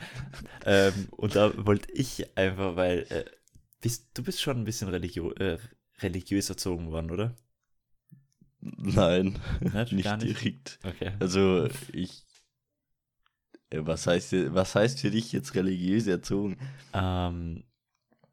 ähm, 0.65 1.07
und 1.11 1.35
da 1.35 1.53
wollte 1.65 1.91
ich 1.91 2.35
einfach, 2.37 2.75
weil 2.75 2.99
äh, 3.09 3.25
bist, 3.81 4.07
du 4.15 4.23
bist 4.23 4.41
schon 4.41 4.57
ein 4.57 4.63
bisschen 4.65 4.87
religio 4.89 5.31
äh, 5.33 5.59
religiös 5.99 6.49
erzogen 6.49 6.89
worden, 6.91 7.11
oder? 7.11 7.35
Nein, 8.59 9.39
Nicht? 9.61 9.91
nicht 9.91 10.17
nicht? 10.17 10.21
direkt. 10.23 10.79
Okay. 10.83 11.11
Also, 11.19 11.69
ich. 11.93 12.25
Äh, 13.69 13.85
Was 13.85 14.07
heißt, 14.07 14.33
was 14.53 14.75
heißt 14.75 14.99
für 15.01 15.11
dich 15.11 15.31
jetzt 15.31 15.53
religiös 15.55 16.07
erzogen? 16.07 16.57
Ähm, 16.93 17.63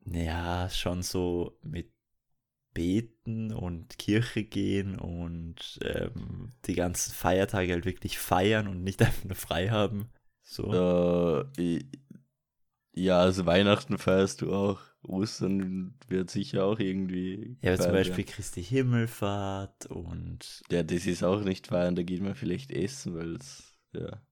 ja, 0.07 0.69
schon 0.71 1.03
so 1.03 1.59
mit 1.63 1.93
Beten 2.75 3.53
und 3.53 3.99
Kirche 3.99 4.45
gehen 4.45 4.99
und 4.99 5.79
ähm, 5.83 6.53
die 6.67 6.75
ganzen 6.75 7.13
Feiertage 7.13 7.73
halt 7.73 7.85
wirklich 7.85 8.19
feiern 8.19 8.69
und 8.69 8.83
nicht 8.83 9.01
einfach 9.03 9.25
nur 9.25 9.37
frei 9.37 9.69
haben. 9.71 10.11
So. 10.43 11.47
Äh, 11.57 11.81
ja, 12.93 13.21
also 13.21 13.47
Weihnachten 13.47 13.97
feierst 13.99 14.43
du 14.43 14.53
auch. 14.53 14.81
Ostern 15.03 15.95
wird 16.09 16.31
sicher 16.31 16.65
auch 16.65 16.79
irgendwie. 16.79 17.59
ja, 17.61 17.73
aber 17.75 17.83
zum 17.83 17.93
Beispiel 17.93 18.25
Christi 18.25 18.63
Himmelfahrt 18.63 19.87
und 19.87 20.63
Ja, 20.71 20.83
das 20.83 21.07
ist 21.07 21.23
auch 21.23 21.43
nicht 21.43 21.67
feiern, 21.67 21.95
da 21.95 22.03
geht 22.03 22.23
man 22.23 22.35
vielleicht 22.35 22.71
essen, 22.71 23.15
weil 23.15 23.37
es, 23.37 23.75
ja. 23.93 24.23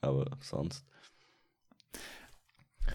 Aber 0.00 0.36
sonst. 0.40 0.84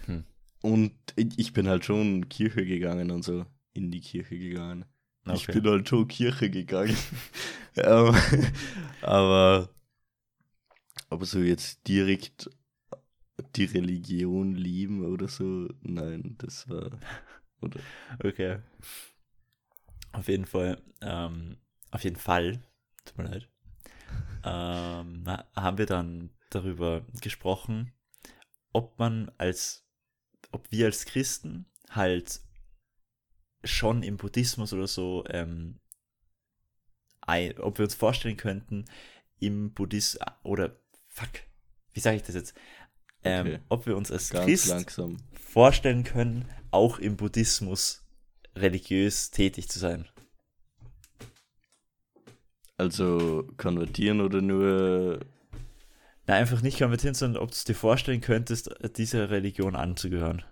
Hm. 0.04 0.24
Und 0.60 0.92
ich 1.16 1.52
bin 1.52 1.68
halt 1.68 1.84
schon 1.84 2.28
Kirche 2.28 2.66
gegangen 2.66 3.10
und 3.10 3.24
so. 3.24 3.46
In 3.74 3.90
die 3.90 4.00
Kirche 4.00 4.38
gegangen. 4.38 4.84
Ich 5.32 5.46
Okay. 5.46 5.52
bin 5.52 5.66
halt 5.70 5.88
schon 5.88 6.08
Kirche 6.08 6.50
gegangen. 6.50 6.96
Ähm, 7.76 8.12
aber, 9.02 9.68
aber 11.10 11.26
so 11.26 11.38
jetzt 11.38 11.86
direkt 11.86 12.50
die 13.54 13.66
Religion 13.66 14.54
lieben 14.56 15.04
oder 15.04 15.28
so, 15.28 15.68
nein, 15.82 16.34
das 16.38 16.68
war. 16.68 16.90
Oder, 17.60 17.80
Okay. 18.24 18.58
Auf 20.12 20.28
jeden 20.28 20.46
Fall, 20.46 20.82
ähm, 21.00 21.58
auf 21.90 22.02
jeden 22.04 22.16
Fall, 22.16 22.60
tut 23.04 23.18
mir 23.18 23.24
leid, 23.24 23.48
ähm, 24.44 25.24
haben 25.54 25.78
wir 25.78 25.86
dann 25.86 26.30
darüber 26.50 27.02
gesprochen, 27.20 27.92
ob 28.72 28.98
man 28.98 29.30
als, 29.38 29.86
ob 30.52 30.70
wir 30.70 30.86
als 30.86 31.04
Christen 31.04 31.66
halt 31.90 32.40
schon 33.64 34.02
im 34.02 34.16
Buddhismus 34.16 34.72
oder 34.72 34.86
so, 34.86 35.24
ähm, 35.28 35.80
ein, 37.20 37.58
ob 37.58 37.78
wir 37.78 37.84
uns 37.84 37.94
vorstellen 37.94 38.36
könnten, 38.36 38.84
im 39.38 39.72
Buddhismus, 39.72 40.26
oder, 40.42 40.76
fuck, 41.08 41.28
wie 41.92 42.00
sage 42.00 42.16
ich 42.16 42.22
das 42.22 42.34
jetzt? 42.34 42.54
Ähm, 43.24 43.46
Okay. 43.46 43.58
ob 43.68 43.86
wir 43.86 43.96
uns 43.96 44.10
als 44.12 44.30
ganz 44.30 44.44
Christ 44.46 44.68
langsam. 44.68 45.16
vorstellen 45.32 46.04
können, 46.04 46.48
auch 46.70 46.98
im 46.98 47.16
Buddhismus 47.16 48.04
religiös 48.54 49.30
tätig 49.30 49.68
zu 49.68 49.78
sein. 49.78 50.08
Also 52.76 53.48
konvertieren 53.56 54.20
oder 54.20 54.40
nur. 54.40 55.20
Na, 56.26 56.34
einfach 56.34 56.62
nicht 56.62 56.78
konvertieren, 56.78 57.14
sondern 57.14 57.42
ob 57.42 57.50
du 57.50 57.54
es 57.54 57.64
dir 57.64 57.74
vorstellen 57.74 58.20
könntest, 58.20 58.70
dieser 58.96 59.30
Religion 59.30 59.74
anzugehören. 59.74 60.44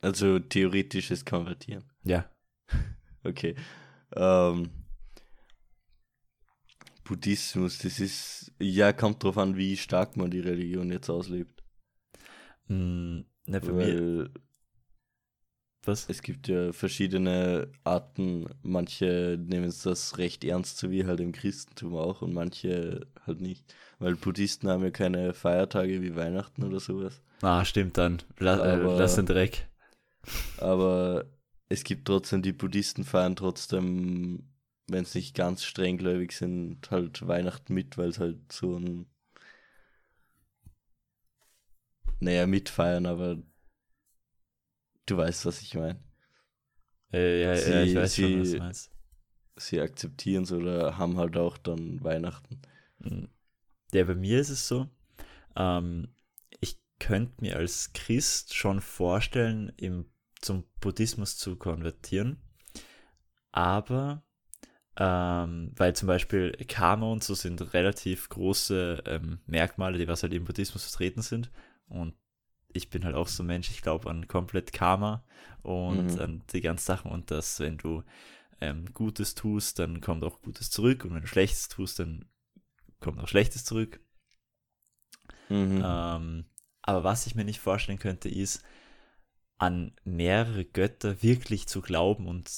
Also 0.00 0.38
theoretisches 0.38 1.24
Konvertieren. 1.24 1.84
Ja. 2.04 2.28
Okay. 3.26 3.54
Ähm, 4.14 4.68
Buddhismus, 7.04 7.78
das 7.78 8.00
ist. 8.00 8.52
Ja, 8.58 8.92
kommt 8.92 9.22
drauf 9.22 9.38
an, 9.38 9.56
wie 9.56 9.76
stark 9.76 10.16
man 10.16 10.30
die 10.30 10.40
Religion 10.40 10.90
jetzt 10.90 11.10
auslebt. 11.10 11.62
Hm, 12.66 13.24
ne, 13.46 13.60
für 13.60 13.72
mich, 13.72 13.86
Weil 13.94 14.30
was? 15.84 16.06
es 16.08 16.22
gibt 16.22 16.48
ja 16.48 16.72
verschiedene 16.72 17.70
Arten. 17.84 18.46
Manche 18.62 19.38
nehmen 19.38 19.72
das 19.84 20.16
recht 20.18 20.44
ernst, 20.44 20.78
so 20.78 20.90
wie 20.90 21.04
halt 21.04 21.20
im 21.20 21.32
Christentum 21.32 21.94
auch, 21.96 22.22
und 22.22 22.32
manche 22.32 23.06
halt 23.26 23.40
nicht. 23.42 23.74
Weil 23.98 24.16
Buddhisten 24.16 24.68
haben 24.68 24.82
ja 24.82 24.90
keine 24.90 25.34
Feiertage 25.34 26.00
wie 26.00 26.16
Weihnachten 26.16 26.62
oder 26.64 26.80
sowas. 26.80 27.20
Ah, 27.42 27.64
stimmt 27.66 27.98
dann. 27.98 28.22
La, 28.38 28.56
äh, 28.58 28.80
Aber- 28.82 28.98
lass 28.98 29.16
den 29.16 29.26
Dreck. 29.26 29.68
Aber 30.56 31.26
es 31.74 31.84
gibt 31.84 32.06
trotzdem, 32.06 32.42
die 32.42 32.52
Buddhisten 32.52 33.04
feiern 33.04 33.36
trotzdem, 33.36 34.48
wenn 34.88 35.04
es 35.04 35.14
nicht 35.14 35.34
ganz 35.36 35.64
strenggläubig 35.64 36.32
sind, 36.32 36.90
halt 36.90 37.26
Weihnachten 37.26 37.74
mit, 37.74 37.98
weil 37.98 38.08
es 38.10 38.18
halt 38.18 38.52
so 38.52 38.76
ein. 38.78 39.06
Naja, 42.20 42.46
mitfeiern, 42.48 43.06
aber 43.06 43.36
du 45.06 45.16
weißt, 45.16 45.46
was 45.46 45.62
ich 45.62 45.74
meine. 45.74 45.98
Äh, 47.12 47.42
ja, 47.42 47.54
ja, 47.54 47.82
Sie- 47.82 47.90
ich 47.90 47.94
weiß 47.94 48.16
schon, 48.16 48.40
was 48.40 48.50
sie- 48.50 48.56
du 48.56 48.58
meinst. 48.58 48.90
Sie 49.56 49.80
akzeptieren 49.80 50.42
es 50.42 50.52
oder 50.52 50.98
haben 50.98 51.16
halt 51.16 51.36
auch 51.36 51.56
dann 51.58 52.02
Weihnachten. 52.02 52.60
Hm. 53.02 53.28
Ja, 53.92 54.04
bei 54.04 54.14
mir 54.16 54.40
ist 54.40 54.50
es 54.50 54.66
so, 54.66 54.88
ähm, 55.56 56.08
ich 56.60 56.78
könnte 56.98 57.34
mir 57.40 57.56
als 57.56 57.92
Christ 57.92 58.54
schon 58.54 58.80
vorstellen, 58.80 59.72
im, 59.76 60.06
zum 60.44 60.64
Buddhismus 60.80 61.36
zu 61.38 61.56
konvertieren, 61.56 62.42
aber 63.52 64.22
ähm, 64.96 65.72
weil 65.76 65.96
zum 65.96 66.08
Beispiel 66.08 66.52
Karma 66.68 67.06
und 67.06 67.24
so 67.24 67.34
sind 67.34 67.74
relativ 67.74 68.28
große 68.30 69.02
ähm, 69.06 69.40
Merkmale, 69.46 69.98
die 69.98 70.08
was 70.08 70.22
halt 70.22 70.34
im 70.34 70.44
Buddhismus 70.44 70.84
vertreten 70.84 71.22
sind 71.22 71.50
und 71.88 72.14
ich 72.72 72.90
bin 72.90 73.04
halt 73.04 73.16
auch 73.16 73.28
so 73.28 73.42
ein 73.42 73.46
Mensch, 73.46 73.70
ich 73.70 73.82
glaube 73.82 74.10
an 74.10 74.28
komplett 74.28 74.72
Karma 74.72 75.24
und 75.62 76.18
Mhm. 76.18 76.20
an 76.20 76.42
die 76.52 76.60
ganzen 76.60 76.86
Sachen 76.86 77.10
und 77.10 77.30
dass 77.30 77.60
wenn 77.60 77.78
du 77.78 78.04
ähm, 78.60 78.92
Gutes 78.94 79.34
tust, 79.34 79.78
dann 79.78 80.00
kommt 80.00 80.24
auch 80.24 80.42
Gutes 80.42 80.70
zurück 80.70 81.04
und 81.04 81.14
wenn 81.14 81.22
du 81.22 81.28
Schlechtes 81.28 81.68
tust, 81.68 81.98
dann 82.00 82.26
kommt 83.00 83.20
auch 83.20 83.28
Schlechtes 83.28 83.64
zurück. 83.64 84.00
Mhm. 85.50 85.80
Ähm, 85.82 86.44
aber 86.82 87.04
was 87.04 87.26
ich 87.26 87.34
mir 87.34 87.44
nicht 87.44 87.60
vorstellen 87.60 87.98
könnte, 87.98 88.28
ist, 88.28 88.62
an 89.58 89.92
mehrere 90.04 90.64
Götter 90.64 91.22
wirklich 91.22 91.66
zu 91.68 91.80
glauben 91.80 92.26
und 92.26 92.50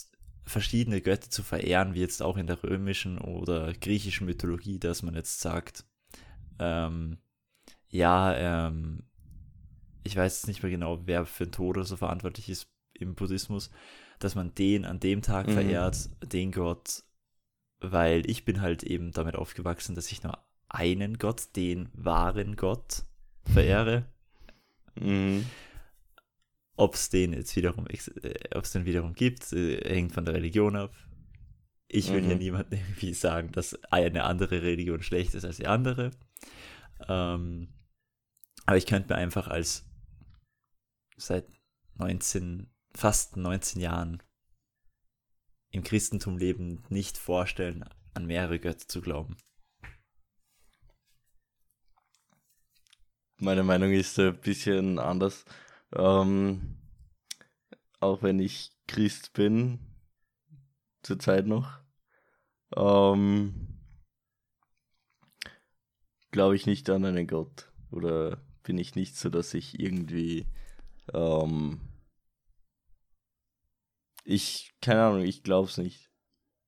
verschiedene 0.44 1.00
Götter 1.00 1.30
zu 1.30 1.42
verehren, 1.42 1.94
wie 1.94 2.00
jetzt 2.00 2.22
auch 2.22 2.36
in 2.36 2.46
der 2.46 2.62
römischen 2.62 3.18
oder 3.18 3.72
griechischen 3.74 4.26
Mythologie, 4.26 4.78
dass 4.78 5.02
man 5.02 5.14
jetzt 5.14 5.40
sagt, 5.40 5.84
ähm, 6.58 7.18
ja, 7.88 8.34
ähm, 8.68 9.04
ich 10.04 10.16
weiß 10.16 10.36
jetzt 10.36 10.46
nicht 10.46 10.62
mehr 10.62 10.70
genau, 10.70 11.06
wer 11.06 11.26
für 11.26 11.46
den 11.46 11.52
Tod 11.52 11.76
oder 11.76 11.86
so 11.86 11.96
verantwortlich 11.96 12.48
ist 12.48 12.68
im 12.94 13.14
Buddhismus, 13.14 13.70
dass 14.18 14.34
man 14.34 14.54
den 14.54 14.84
an 14.84 15.00
dem 15.00 15.22
Tag 15.22 15.48
Mhm. 15.48 15.52
verehrt, 15.52 16.10
den 16.22 16.52
Gott, 16.52 17.02
weil 17.80 18.28
ich 18.30 18.44
bin 18.44 18.60
halt 18.60 18.82
eben 18.82 19.12
damit 19.12 19.36
aufgewachsen, 19.36 19.94
dass 19.94 20.10
ich 20.12 20.22
nur 20.22 20.38
einen 20.68 21.18
Gott, 21.18 21.56
den 21.56 21.88
wahren 21.94 22.56
Gott, 22.56 23.04
verehre. 23.44 24.06
Mhm. 25.00 25.44
Ob 26.76 26.94
es 26.94 27.08
den 27.08 27.32
jetzt 27.32 27.56
wiederum, 27.56 27.86
äh, 27.86 28.34
ob 28.54 28.64
es 28.64 28.72
den 28.72 28.84
wiederum 28.84 29.14
gibt, 29.14 29.52
äh, 29.52 29.78
hängt 29.88 30.12
von 30.12 30.24
der 30.24 30.34
Religion 30.34 30.76
ab. 30.76 30.94
Ich 31.88 32.12
will 32.12 32.22
Mhm. 32.22 32.26
hier 32.26 32.36
niemandem 32.36 32.78
irgendwie 32.80 33.14
sagen, 33.14 33.52
dass 33.52 33.74
eine 33.84 34.24
andere 34.24 34.62
Religion 34.62 35.02
schlecht 35.02 35.34
ist 35.34 35.44
als 35.44 35.56
die 35.56 35.66
andere. 35.66 36.10
Ähm, 37.08 37.68
aber 38.66 38.76
ich 38.76 38.86
könnte 38.86 39.12
mir 39.12 39.18
einfach 39.18 39.48
als 39.48 39.88
seit 41.16 41.46
19, 41.94 42.70
fast 42.94 43.36
19 43.36 43.80
Jahren 43.80 44.22
im 45.70 45.82
Christentum 45.82 46.38
leben 46.38 46.84
nicht 46.88 47.18
vorstellen, 47.18 47.84
an 48.14 48.26
mehrere 48.26 48.58
Götter 48.58 48.88
zu 48.88 49.00
glauben. 49.00 49.36
Meine 53.38 53.62
Meinung 53.62 53.92
ist 53.92 54.18
ein 54.18 54.38
bisschen 54.40 54.98
anders. 54.98 55.44
Ähm, 55.96 56.76
auch 58.00 58.22
wenn 58.22 58.38
ich 58.38 58.76
Christ 58.86 59.32
bin, 59.32 59.78
zurzeit 61.02 61.46
noch, 61.46 61.80
ähm, 62.76 63.80
glaube 66.30 66.56
ich 66.56 66.66
nicht 66.66 66.90
an 66.90 67.04
einen 67.04 67.26
Gott. 67.26 67.72
Oder 67.90 68.38
bin 68.62 68.78
ich 68.78 68.94
nicht 68.94 69.16
so, 69.16 69.30
dass 69.30 69.54
ich 69.54 69.80
irgendwie, 69.80 70.46
ähm, 71.14 71.80
ich, 74.24 74.74
keine 74.82 75.04
Ahnung, 75.04 75.22
ich 75.22 75.42
glaube 75.42 75.68
es 75.68 75.78
nicht. 75.78 76.10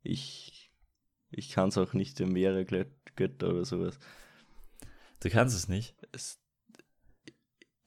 Ich, 0.02 0.72
ich 1.30 1.50
kann 1.50 1.68
es 1.68 1.76
auch 1.76 1.92
nicht 1.92 2.18
in 2.20 2.32
mehrere 2.32 2.64
Götter 3.16 3.48
oder 3.50 3.64
sowas. 3.64 3.98
Du 5.20 5.28
kannst 5.28 5.56
es 5.56 5.68
nicht? 5.68 5.96
Es, 6.12 6.40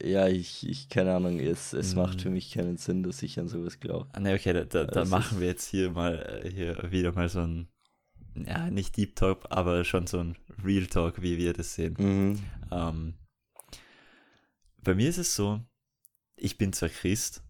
ja, 0.04 0.28
ich, 0.28 0.68
ich, 0.68 0.90
keine 0.90 1.16
Ahnung, 1.16 1.40
es, 1.40 1.74
es 1.74 1.92
hm. 1.92 1.98
macht 2.02 2.22
für 2.22 2.30
mich 2.30 2.52
keinen 2.52 2.78
Sinn, 2.78 3.04
dass 3.04 3.22
ich 3.22 3.40
an 3.40 3.48
sowas 3.48 3.80
glaube. 3.80 4.10
Ah, 4.14 4.20
ne, 4.20 4.34
okay, 4.34 4.54
da, 4.54 4.64
da, 4.66 4.86
da 4.86 5.06
machen 5.06 5.40
wir 5.40 5.48
jetzt 5.48 5.68
hier 5.68 5.92
mal, 5.92 6.42
äh, 6.44 6.50
hier 6.50 6.92
wieder 6.92 7.12
mal 7.14 7.30
so 7.30 7.42
ein, 7.42 7.68
ja, 8.36 8.70
nicht 8.70 8.98
Deep 8.98 9.16
Talk, 9.16 9.46
aber 9.50 9.84
schon 9.84 10.08
so 10.08 10.20
ein 10.20 10.38
Real 10.64 10.86
Talk, 10.88 11.22
wie 11.22 11.38
wir 11.38 11.54
das 11.54 11.74
sehen. 11.74 11.96
Mhm. 11.98 12.40
Ähm, 12.72 13.14
bei 14.84 14.96
mir 14.96 15.10
ist 15.10 15.18
es 15.18 15.36
so, 15.36 15.62
ich 16.36 16.58
bin 16.58 16.74
zwar 16.74 16.90
Christ, 16.90 17.44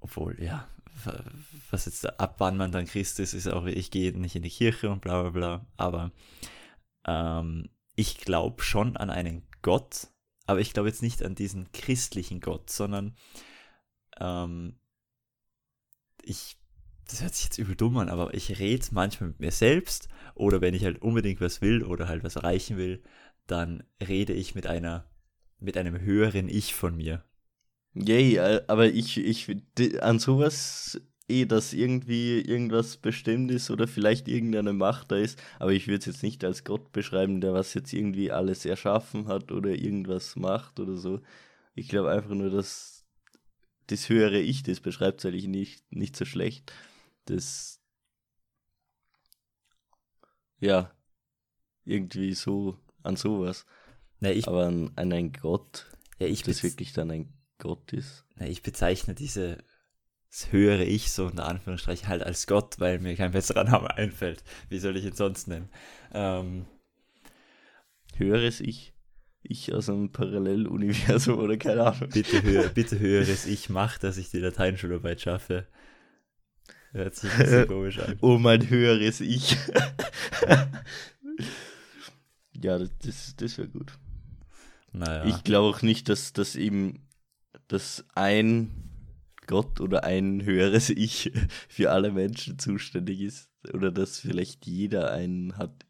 obwohl, 0.00 0.40
ja, 0.40 0.68
was 1.70 1.86
jetzt 1.86 2.20
ab 2.20 2.36
wann 2.38 2.56
man 2.56 2.72
dann 2.72 2.86
Christ 2.86 3.18
ist, 3.20 3.34
ist 3.34 3.48
auch, 3.48 3.66
ich 3.66 3.90
gehe 3.90 4.12
nicht 4.12 4.36
in 4.36 4.42
die 4.42 4.50
Kirche 4.50 4.90
und 4.90 5.00
bla 5.00 5.22
bla 5.22 5.30
bla, 5.30 5.66
aber 5.76 6.12
ähm, 7.06 7.68
ich 7.96 8.18
glaube 8.18 8.62
schon 8.62 8.96
an 8.96 9.10
einen 9.10 9.42
Gott, 9.62 10.08
aber 10.46 10.60
ich 10.60 10.72
glaube 10.72 10.88
jetzt 10.88 11.02
nicht 11.02 11.22
an 11.22 11.34
diesen 11.34 11.72
christlichen 11.72 12.40
Gott, 12.40 12.70
sondern 12.70 13.16
ähm, 14.20 14.76
ich, 16.22 16.56
das 17.08 17.22
hört 17.22 17.34
sich 17.34 17.44
jetzt 17.44 17.58
übel 17.58 17.76
dumm 17.76 17.96
an, 17.98 18.08
aber 18.08 18.34
ich 18.34 18.58
rede 18.58 18.86
manchmal 18.92 19.30
mit 19.30 19.40
mir 19.40 19.50
selbst 19.50 20.08
oder 20.34 20.60
wenn 20.60 20.74
ich 20.74 20.84
halt 20.84 21.02
unbedingt 21.02 21.40
was 21.40 21.60
will 21.60 21.82
oder 21.82 22.08
halt 22.08 22.24
was 22.24 22.36
erreichen 22.36 22.76
will, 22.76 23.02
dann 23.46 23.84
rede 24.06 24.32
ich 24.32 24.54
mit 24.54 24.66
einer, 24.66 25.08
mit 25.58 25.76
einem 25.76 26.00
höheren 26.00 26.48
Ich 26.48 26.74
von 26.74 26.96
mir. 26.96 27.24
Yay, 27.94 28.38
aber 28.66 28.86
ich, 28.86 29.18
ich, 29.18 29.48
an 30.00 30.18
sowas 30.18 31.00
eh, 31.28 31.46
dass 31.46 31.72
irgendwie 31.72 32.40
irgendwas 32.40 32.96
bestimmt 32.96 33.50
ist 33.50 33.70
oder 33.70 33.88
vielleicht 33.88 34.28
irgendeine 34.28 34.72
Macht 34.72 35.12
da 35.12 35.16
ist, 35.16 35.42
aber 35.58 35.72
ich 35.72 35.86
würde 35.86 35.98
es 36.00 36.06
jetzt 36.06 36.22
nicht 36.22 36.44
als 36.44 36.64
Gott 36.64 36.92
beschreiben, 36.92 37.40
der 37.40 37.54
was 37.54 37.74
jetzt 37.74 37.92
irgendwie 37.92 38.30
alles 38.30 38.66
erschaffen 38.66 39.26
hat 39.28 39.50
oder 39.52 39.70
irgendwas 39.70 40.36
macht 40.36 40.80
oder 40.80 40.96
so. 40.96 41.20
Ich 41.74 41.88
glaube 41.88 42.10
einfach 42.10 42.34
nur, 42.34 42.50
dass 42.50 43.04
das 43.88 44.08
höhere 44.08 44.40
Ich 44.40 44.62
das 44.62 44.80
beschreibt, 44.80 45.24
weil 45.24 45.34
ich 45.34 45.46
nicht, 45.46 45.84
nicht 45.92 46.16
so 46.16 46.24
schlecht. 46.24 46.72
Das, 47.26 47.80
ja, 50.60 50.90
irgendwie 51.84 52.34
so 52.34 52.78
an 53.02 53.16
sowas. 53.16 53.66
Na, 54.20 54.30
ich, 54.30 54.48
aber 54.48 54.66
an, 54.66 54.92
an 54.96 55.12
einen 55.12 55.32
Gott, 55.32 55.86
ja, 56.18 56.26
ich 56.26 56.42
das 56.42 56.62
wirklich 56.62 56.92
dann 56.92 57.10
ein 57.10 57.32
Gott 57.58 57.92
ist. 57.92 58.24
Na, 58.36 58.46
ich 58.46 58.62
bezeichne 58.62 59.14
diese 59.14 59.58
das 60.34 60.50
höhere 60.50 60.84
Ich 60.84 61.12
so 61.12 61.26
unter 61.26 61.46
Anführungsstrichen 61.46 62.08
halt 62.08 62.24
als 62.24 62.48
Gott, 62.48 62.80
weil 62.80 62.98
mir 62.98 63.14
kein 63.14 63.30
besserer 63.30 63.62
Name 63.62 63.94
einfällt. 63.96 64.42
Wie 64.68 64.80
soll 64.80 64.96
ich 64.96 65.04
ihn 65.04 65.14
sonst 65.14 65.46
nennen? 65.46 65.68
Ähm, 66.12 66.66
höheres 68.16 68.60
Ich? 68.60 68.92
Ich 69.42 69.72
aus 69.74 69.88
einem 69.90 70.10
Paralleluniversum 70.10 71.38
oder 71.38 71.56
keine 71.56 71.84
Ahnung. 71.84 72.08
Bitte, 72.08 72.42
höher, 72.42 72.68
bitte 72.74 72.98
höheres 72.98 73.46
Ich 73.46 73.68
macht, 73.68 74.02
dass 74.02 74.16
ich 74.16 74.30
die 74.30 74.40
Lateinschularbeit 74.40 75.20
schaffe. 75.20 75.68
Hört 76.92 77.14
sich 77.14 77.30
ein 77.30 77.38
bisschen 77.38 77.68
komisch 77.68 77.98
an. 78.00 78.18
Oh, 78.20 78.38
mein 78.38 78.68
höheres 78.68 79.20
Ich. 79.20 79.56
ja, 82.60 82.78
das, 82.78 83.36
das 83.36 83.58
wäre 83.58 83.68
gut. 83.68 83.92
Naja. 84.92 85.26
Ich 85.26 85.44
glaube 85.44 85.76
auch 85.76 85.82
nicht, 85.82 86.08
dass 86.08 86.32
das 86.32 86.56
eben 86.56 87.04
dass 87.68 88.04
ein 88.14 88.83
Gott 89.46 89.80
oder 89.80 90.04
ein 90.04 90.44
höheres 90.44 90.90
Ich 90.90 91.32
für 91.68 91.90
alle 91.90 92.10
Menschen 92.10 92.58
zuständig 92.58 93.20
ist. 93.20 93.50
Oder 93.72 93.90
dass 93.90 94.20
vielleicht 94.20 94.66
jeder 94.66 95.12
einen 95.12 95.56
hat. 95.56 95.86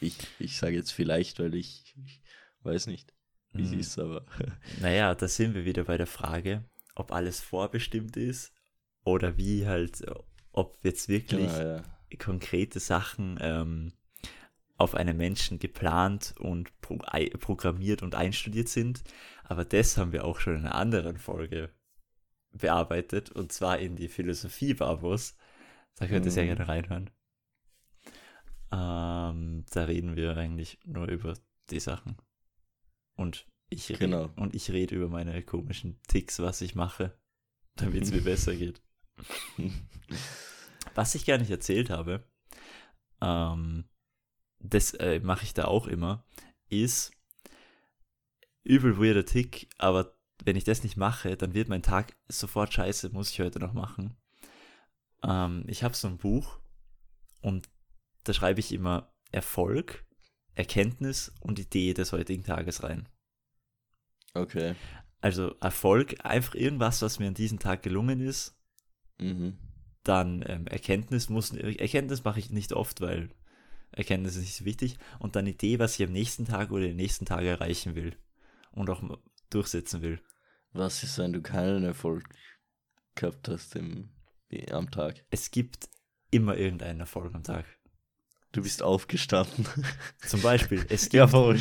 Ich, 0.00 0.16
ich 0.38 0.56
sage 0.56 0.76
jetzt 0.76 0.92
vielleicht, 0.92 1.38
weil 1.38 1.54
ich, 1.54 1.94
ich 2.04 2.22
weiß 2.62 2.86
nicht, 2.86 3.12
wie 3.52 3.64
hm. 3.70 3.78
es 3.78 3.86
ist, 3.86 3.98
aber. 3.98 4.24
Naja, 4.80 5.14
da 5.14 5.28
sind 5.28 5.54
wir 5.54 5.64
wieder 5.64 5.84
bei 5.84 5.96
der 5.96 6.06
Frage, 6.06 6.64
ob 6.94 7.12
alles 7.12 7.40
vorbestimmt 7.40 8.16
ist 8.16 8.52
oder 9.04 9.36
wie 9.36 9.66
halt, 9.66 10.02
ob 10.52 10.78
jetzt 10.82 11.08
wirklich 11.08 11.52
genau, 11.52 11.76
ja. 11.76 11.82
konkrete 12.18 12.80
Sachen 12.80 13.38
ähm, 13.40 13.92
auf 14.76 14.94
einen 14.94 15.16
Menschen 15.16 15.58
geplant 15.58 16.34
und 16.38 16.80
pro 16.80 16.98
programmiert 17.38 18.02
und 18.02 18.14
einstudiert 18.14 18.68
sind. 18.68 19.02
Aber 19.44 19.64
das 19.64 19.96
haben 19.96 20.12
wir 20.12 20.24
auch 20.24 20.40
schon 20.40 20.56
in 20.56 20.60
einer 20.60 20.74
anderen 20.74 21.18
Folge 21.18 21.70
bearbeitet 22.52 23.30
und 23.30 23.52
zwar 23.52 23.78
in 23.78 23.96
die 23.96 24.08
Philosophie 24.08 24.74
Barbos. 24.74 25.36
Da 25.96 26.06
könnt 26.06 26.24
ihr 26.24 26.30
mhm. 26.30 26.34
sehr 26.34 26.46
gerne 26.46 26.68
reinhören. 26.68 27.10
Ähm, 28.72 29.64
da 29.70 29.84
reden 29.84 30.16
wir 30.16 30.36
eigentlich 30.36 30.78
nur 30.84 31.08
über 31.08 31.34
die 31.70 31.80
Sachen. 31.80 32.16
Und 33.16 33.46
ich, 33.68 33.86
genau. 33.86 34.30
und 34.36 34.54
ich 34.54 34.70
rede 34.70 34.94
über 34.94 35.08
meine 35.08 35.42
komischen 35.42 36.00
Ticks, 36.08 36.38
was 36.40 36.60
ich 36.60 36.74
mache, 36.74 37.18
damit 37.76 38.02
es 38.02 38.12
mir 38.12 38.22
besser 38.22 38.54
geht. 38.54 38.82
was 40.94 41.14
ich 41.14 41.26
gar 41.26 41.38
nicht 41.38 41.50
erzählt 41.50 41.90
habe, 41.90 42.24
ähm, 43.20 43.84
das 44.58 44.94
äh, 44.94 45.20
mache 45.20 45.44
ich 45.44 45.54
da 45.54 45.66
auch 45.66 45.86
immer, 45.86 46.24
ist 46.68 47.12
übel 48.64 48.98
weirder 48.98 49.24
Tick, 49.24 49.68
aber 49.78 50.16
wenn 50.44 50.56
ich 50.56 50.64
das 50.64 50.82
nicht 50.82 50.96
mache, 50.96 51.36
dann 51.36 51.54
wird 51.54 51.68
mein 51.68 51.82
Tag 51.82 52.16
sofort 52.28 52.72
scheiße, 52.72 53.10
muss 53.10 53.30
ich 53.30 53.40
heute 53.40 53.58
noch 53.58 53.72
machen. 53.72 54.16
Ähm, 55.22 55.64
ich 55.68 55.82
habe 55.84 55.94
so 55.94 56.08
ein 56.08 56.18
Buch 56.18 56.58
und 57.40 57.68
da 58.24 58.32
schreibe 58.32 58.60
ich 58.60 58.72
immer 58.72 59.12
Erfolg, 59.30 60.04
Erkenntnis 60.54 61.32
und 61.40 61.58
Idee 61.58 61.94
des 61.94 62.12
heutigen 62.12 62.44
Tages 62.44 62.82
rein. 62.82 63.08
Okay. 64.34 64.74
Also 65.20 65.54
Erfolg, 65.60 66.24
einfach 66.24 66.54
irgendwas, 66.54 67.02
was 67.02 67.18
mir 67.18 67.28
an 67.28 67.34
diesem 67.34 67.58
Tag 67.58 67.82
gelungen 67.82 68.20
ist. 68.20 68.58
Mhm. 69.18 69.58
Dann 70.02 70.44
ähm, 70.46 70.66
Erkenntnis 70.66 71.28
muss, 71.28 71.52
Erkenntnis 71.52 72.24
mache 72.24 72.40
ich 72.40 72.50
nicht 72.50 72.72
oft, 72.72 73.00
weil 73.00 73.30
Erkenntnis 73.92 74.34
ist 74.34 74.42
nicht 74.42 74.56
so 74.56 74.64
wichtig. 74.64 74.98
Und 75.20 75.36
dann 75.36 75.46
Idee, 75.46 75.78
was 75.78 75.98
ich 75.98 76.06
am 76.06 76.12
nächsten 76.12 76.44
Tag 76.44 76.72
oder 76.72 76.82
den 76.82 76.96
nächsten 76.96 77.24
Tag 77.24 77.44
erreichen 77.44 77.94
will. 77.94 78.16
Und 78.72 78.90
auch 78.90 79.02
durchsetzen 79.50 80.02
will. 80.02 80.20
Was 80.72 81.02
ist, 81.02 81.18
wenn 81.18 81.32
du 81.32 81.42
keinen 81.42 81.84
Erfolg 81.84 82.24
gehabt 83.14 83.48
hast 83.48 83.76
im, 83.76 84.10
am 84.70 84.90
Tag? 84.90 85.24
Es 85.30 85.50
gibt 85.50 85.88
immer 86.30 86.56
irgendeinen 86.56 87.00
Erfolg 87.00 87.34
am 87.34 87.42
Tag. 87.42 87.66
Du 88.52 88.62
bist 88.62 88.82
aufgestanden. 88.82 89.66
Zum 90.18 90.42
Beispiel, 90.42 90.84
es 90.88 91.02
gibt, 91.08 91.14
Erfolg. 91.14 91.60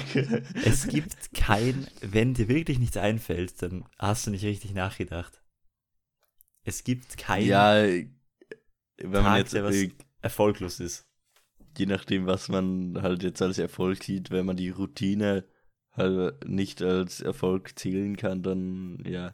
es 0.65 0.87
gibt 0.87 1.33
kein, 1.33 1.87
wenn 2.01 2.33
dir 2.33 2.47
wirklich 2.47 2.79
nichts 2.79 2.97
einfällt, 2.97 3.61
dann 3.61 3.85
hast 3.97 4.27
du 4.27 4.31
nicht 4.31 4.43
richtig 4.43 4.73
nachgedacht. 4.73 5.41
Es 6.63 6.83
gibt 6.83 7.17
keinen 7.17 7.47
ja, 7.47 7.83
wenn 7.83 9.11
man 9.11 9.23
Tag, 9.23 9.37
jetzt 9.37 9.53
der 9.53 9.63
was 9.63 9.75
erfolglos 10.21 10.79
ist. 10.79 11.07
Je 11.77 11.85
nachdem, 11.85 12.27
was 12.27 12.49
man 12.49 13.01
halt 13.01 13.23
jetzt 13.23 13.41
als 13.41 13.57
Erfolg 13.57 14.03
sieht, 14.03 14.29
wenn 14.29 14.45
man 14.45 14.57
die 14.57 14.69
Routine 14.69 15.45
halt 15.93 16.47
nicht 16.47 16.81
als 16.81 17.21
Erfolg 17.21 17.77
zählen 17.77 18.15
kann, 18.17 18.43
dann 18.43 19.03
ja. 19.05 19.33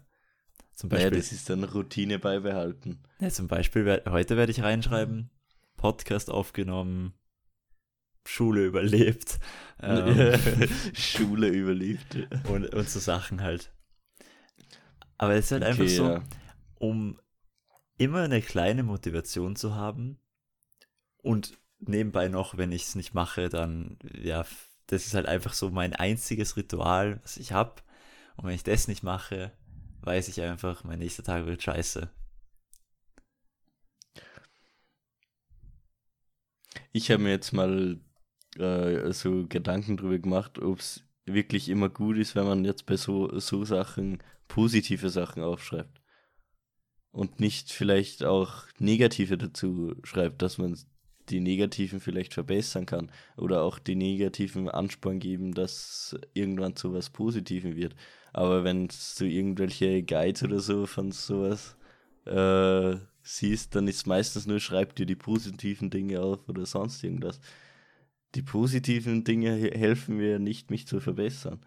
Zum 0.73 0.89
Beispiel. 0.89 1.11
Ja, 1.11 1.17
das 1.17 1.31
ist 1.31 1.49
dann 1.49 1.63
Routine 1.63 2.19
beibehalten. 2.19 2.99
Ja, 3.19 3.29
zum 3.29 3.47
Beispiel, 3.47 4.03
heute 4.07 4.37
werde 4.37 4.51
ich 4.51 4.61
reinschreiben, 4.61 5.31
Podcast 5.75 6.29
aufgenommen, 6.29 7.13
Schule 8.25 8.65
überlebt. 8.65 9.39
Ähm, 9.79 10.39
Schule 10.95 11.49
überlebt. 11.49 12.15
Und, 12.49 12.73
und 12.73 12.89
so 12.89 12.99
Sachen 12.99 13.43
halt. 13.43 13.71
Aber 15.19 15.35
es 15.35 15.45
ist 15.45 15.51
halt 15.51 15.61
okay, 15.61 15.69
einfach 15.69 15.87
so, 15.87 16.03
ja. 16.09 16.23
um 16.79 17.19
immer 17.99 18.23
eine 18.23 18.41
kleine 18.41 18.81
Motivation 18.81 19.55
zu 19.55 19.75
haben 19.75 20.17
und 21.17 21.59
nebenbei 21.77 22.27
noch, 22.27 22.57
wenn 22.57 22.71
ich 22.71 22.85
es 22.85 22.95
nicht 22.95 23.13
mache, 23.13 23.49
dann 23.49 23.99
ja 24.19 24.45
das 24.87 25.05
ist 25.05 25.13
halt 25.13 25.25
einfach 25.25 25.53
so 25.53 25.69
mein 25.69 25.93
einziges 25.93 26.57
Ritual, 26.57 27.19
was 27.23 27.37
ich 27.37 27.51
habe. 27.51 27.81
Und 28.37 28.45
wenn 28.45 28.55
ich 28.55 28.63
das 28.63 28.87
nicht 28.87 29.03
mache, 29.03 29.51
weiß 30.01 30.29
ich 30.29 30.41
einfach, 30.41 30.83
mein 30.83 30.99
nächster 30.99 31.23
Tag 31.23 31.45
wird 31.45 31.61
scheiße. 31.61 32.09
Ich 36.93 37.11
habe 37.11 37.23
mir 37.23 37.31
jetzt 37.31 37.51
mal 37.51 37.99
äh, 38.57 39.11
so 39.11 39.45
Gedanken 39.47 39.97
drüber 39.97 40.19
gemacht, 40.19 40.59
ob 40.59 40.79
es 40.79 41.03
wirklich 41.25 41.69
immer 41.69 41.89
gut 41.89 42.17
ist, 42.17 42.35
wenn 42.35 42.45
man 42.45 42.63
jetzt 42.63 42.85
bei 42.85 42.95
so, 42.95 43.37
so 43.39 43.65
Sachen 43.65 44.23
positive 44.47 45.09
Sachen 45.09 45.43
aufschreibt. 45.43 46.01
Und 47.11 47.39
nicht 47.39 47.71
vielleicht 47.71 48.23
auch 48.23 48.63
negative 48.79 49.37
dazu 49.37 49.95
schreibt, 50.03 50.41
dass 50.41 50.57
man 50.57 50.77
die 51.29 51.39
negativen 51.39 51.99
vielleicht 51.99 52.33
verbessern 52.33 52.85
kann. 52.85 53.11
Oder 53.37 53.63
auch 53.63 53.79
die 53.79 53.95
negativen 53.95 54.69
Ansporn 54.69 55.19
geben, 55.19 55.53
dass 55.53 56.17
irgendwann 56.33 56.75
zu 56.75 56.93
was 56.93 57.09
Positivem 57.09 57.75
wird. 57.75 57.95
Aber 58.33 58.63
wenn 58.63 58.87
du 59.17 59.25
irgendwelche 59.25 60.03
Guides 60.03 60.43
oder 60.43 60.59
so 60.59 60.85
von 60.85 61.11
sowas 61.11 61.75
äh, 62.25 62.97
siehst, 63.21 63.75
dann 63.75 63.87
ist 63.87 64.07
meistens 64.07 64.45
nur, 64.47 64.59
schreib 64.59 64.95
dir 64.95 65.05
die 65.05 65.15
positiven 65.15 65.89
Dinge 65.89 66.21
auf 66.21 66.47
oder 66.47 66.65
sonst 66.65 67.03
irgendwas. 67.03 67.39
Die 68.35 68.41
positiven 68.41 69.23
Dinge 69.23 69.55
helfen 69.73 70.17
mir 70.17 70.39
nicht, 70.39 70.69
mich 70.69 70.87
zu 70.87 70.99
verbessern. 70.99 71.59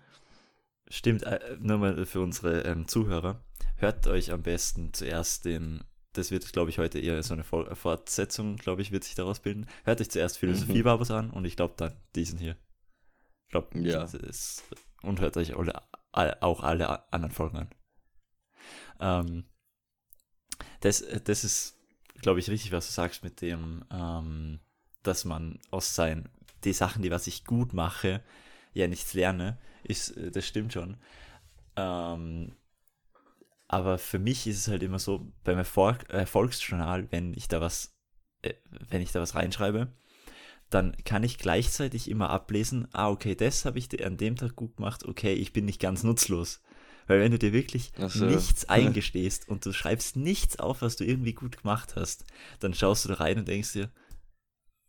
Stimmt, 0.88 1.22
äh, 1.22 1.38
nur 1.60 1.78
mal 1.78 2.04
für 2.04 2.20
unsere 2.20 2.62
ähm, 2.62 2.88
Zuhörer. 2.88 3.42
Hört 3.76 4.06
euch 4.06 4.32
am 4.32 4.42
besten 4.42 4.92
zuerst 4.92 5.44
den, 5.44 5.82
das 6.12 6.30
wird, 6.30 6.52
glaube 6.52 6.70
ich, 6.70 6.78
heute 6.78 6.98
eher 6.98 7.22
so 7.22 7.34
eine 7.34 7.44
Fortsetzung, 7.44 8.56
glaube 8.56 8.82
ich, 8.82 8.90
wird 8.90 9.04
sich 9.04 9.14
daraus 9.14 9.40
bilden. 9.40 9.66
Hört 9.84 10.00
euch 10.00 10.10
zuerst 10.10 10.38
Philosophie-Babos 10.38 11.10
mhm. 11.10 11.14
an 11.14 11.30
und 11.30 11.44
ich 11.44 11.56
glaube 11.56 11.74
dann 11.76 11.96
diesen 12.14 12.38
hier. 12.38 12.56
Ich 13.46 13.50
glaube, 13.50 13.78
ja. 13.80 14.04
Ist, 14.04 14.64
und 15.02 15.20
hört 15.20 15.36
euch 15.36 15.54
alle, 16.12 16.42
auch 16.42 16.62
alle 16.62 17.12
anderen 17.12 17.32
Folgen 17.32 17.58
an. 17.58 17.70
Ähm, 19.00 19.44
das, 20.80 21.04
das 21.24 21.44
ist, 21.44 21.78
glaube 22.20 22.40
ich, 22.40 22.50
richtig, 22.50 22.72
was 22.72 22.86
du 22.86 22.92
sagst 22.92 23.22
mit 23.22 23.40
dem, 23.40 23.84
ähm, 23.90 24.60
dass 25.02 25.24
man 25.24 25.58
aus 25.70 25.94
seinen, 25.94 26.28
die 26.64 26.72
Sachen, 26.72 27.02
die 27.02 27.10
was 27.10 27.26
ich 27.26 27.44
gut 27.44 27.72
mache, 27.72 28.22
ja 28.72 28.86
nichts 28.86 29.14
lerne, 29.14 29.58
ist, 29.82 30.16
äh, 30.16 30.30
das 30.30 30.46
stimmt 30.46 30.72
schon. 30.72 30.96
Ähm, 31.76 32.56
aber 33.72 33.98
für 33.98 34.18
mich 34.18 34.48
ist 34.48 34.58
es 34.58 34.68
halt 34.68 34.82
immer 34.82 34.98
so, 34.98 35.32
beim 35.44 35.56
Erfolg, 35.56 36.08
Erfolgsjournal, 36.08 37.06
wenn 37.12 37.32
ich 37.34 37.46
da 37.46 37.60
was, 37.60 37.94
äh, 38.42 38.54
wenn 38.88 39.00
ich 39.00 39.12
da 39.12 39.20
was 39.20 39.36
reinschreibe, 39.36 39.92
dann 40.70 40.96
kann 41.04 41.22
ich 41.22 41.38
gleichzeitig 41.38 42.10
immer 42.10 42.30
ablesen, 42.30 42.88
ah, 42.90 43.08
okay, 43.08 43.36
das 43.36 43.64
habe 43.64 43.78
ich 43.78 44.04
an 44.04 44.16
dem 44.16 44.34
Tag 44.34 44.56
gut 44.56 44.76
gemacht, 44.76 45.04
okay, 45.04 45.34
ich 45.34 45.52
bin 45.52 45.66
nicht 45.66 45.80
ganz 45.80 46.02
nutzlos. 46.02 46.62
Weil 47.06 47.20
wenn 47.20 47.30
du 47.30 47.38
dir 47.38 47.52
wirklich 47.52 47.92
so. 48.08 48.24
nichts 48.24 48.64
eingestehst 48.68 49.48
und 49.48 49.64
du 49.64 49.72
schreibst 49.72 50.16
nichts 50.16 50.58
auf, 50.58 50.82
was 50.82 50.96
du 50.96 51.04
irgendwie 51.04 51.34
gut 51.34 51.58
gemacht 51.58 51.94
hast, 51.94 52.24
dann 52.58 52.74
schaust 52.74 53.04
du 53.04 53.10
da 53.10 53.14
rein 53.14 53.38
und 53.38 53.46
denkst 53.46 53.74
dir, 53.74 53.92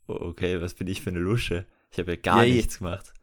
oh, 0.08 0.14
okay, 0.14 0.60
was 0.60 0.74
bin 0.74 0.88
ich 0.88 1.02
für 1.02 1.12
eine 1.12 1.20
Lusche? 1.20 1.68
Ich 1.92 2.00
habe 2.00 2.14
ja 2.14 2.20
gar 2.20 2.46
ja, 2.46 2.56
nichts 2.56 2.80
gemacht. 2.80 3.14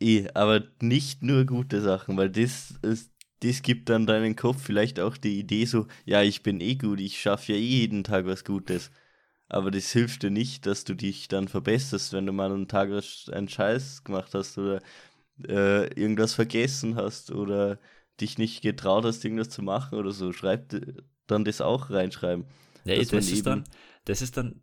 Eh, 0.00 0.26
aber 0.34 0.64
nicht 0.80 1.22
nur 1.22 1.44
gute 1.44 1.80
Sachen, 1.82 2.16
weil 2.16 2.30
das 2.30 2.72
ist, 2.82 3.12
das 3.40 3.62
gibt 3.62 3.88
dann 3.88 4.06
deinen 4.06 4.36
Kopf 4.36 4.62
vielleicht 4.62 5.00
auch 5.00 5.16
die 5.16 5.38
Idee 5.38 5.64
so, 5.64 5.86
ja, 6.04 6.22
ich 6.22 6.42
bin 6.42 6.60
eh 6.60 6.74
gut, 6.74 7.00
ich 7.00 7.20
schaffe 7.20 7.52
ja 7.52 7.58
eh 7.58 7.62
jeden 7.62 8.04
Tag 8.04 8.26
was 8.26 8.44
Gutes. 8.44 8.90
Aber 9.48 9.70
das 9.70 9.92
hilft 9.92 10.22
dir 10.22 10.30
nicht, 10.30 10.66
dass 10.66 10.84
du 10.84 10.94
dich 10.94 11.28
dann 11.28 11.48
verbesserst, 11.48 12.12
wenn 12.12 12.26
du 12.26 12.32
mal 12.32 12.52
einen 12.52 12.68
Tag 12.68 12.90
einen 13.32 13.48
Scheiß 13.48 14.04
gemacht 14.04 14.34
hast 14.34 14.58
oder 14.58 14.80
äh, 15.46 15.86
irgendwas 15.94 16.34
vergessen 16.34 16.96
hast 16.96 17.30
oder 17.30 17.78
dich 18.20 18.36
nicht 18.36 18.62
getraut 18.62 19.04
hast, 19.04 19.24
irgendwas 19.24 19.48
zu 19.48 19.62
machen 19.62 19.98
oder 19.98 20.10
so, 20.10 20.32
schreib 20.32 20.74
dann 21.26 21.44
das 21.44 21.60
auch 21.60 21.90
reinschreiben. 21.90 22.44
Ja, 22.84 22.96
das 22.96 23.12
ist 23.12 23.46
dann, 23.46 23.64
das 24.04 24.22
ist 24.22 24.36
dann, 24.36 24.62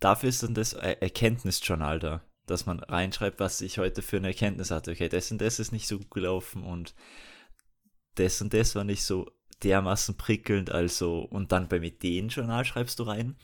dafür 0.00 0.30
ist 0.30 0.42
dann 0.42 0.54
das 0.54 0.72
Erkenntnisjournal 0.72 2.00
da, 2.00 2.22
dass 2.46 2.66
man 2.66 2.80
reinschreibt, 2.80 3.38
was 3.40 3.60
ich 3.60 3.78
heute 3.78 4.02
für 4.02 4.16
eine 4.16 4.28
Erkenntnis 4.28 4.70
hatte. 4.70 4.92
Okay, 4.92 5.08
das 5.08 5.30
und 5.30 5.40
das 5.40 5.60
ist 5.60 5.72
nicht 5.72 5.86
so 5.86 5.98
gut 5.98 6.10
gelaufen 6.10 6.62
und 6.64 6.94
das 8.14 8.40
und 8.40 8.54
das 8.54 8.74
war 8.74 8.84
nicht 8.84 9.04
so 9.04 9.30
dermaßen 9.62 10.16
prickelnd, 10.16 10.70
also, 10.70 11.20
und 11.20 11.52
dann 11.52 11.68
beim 11.68 11.82
Ideenjournal 11.82 12.64
schreibst 12.64 12.98
du 12.98 13.04
rein. 13.04 13.36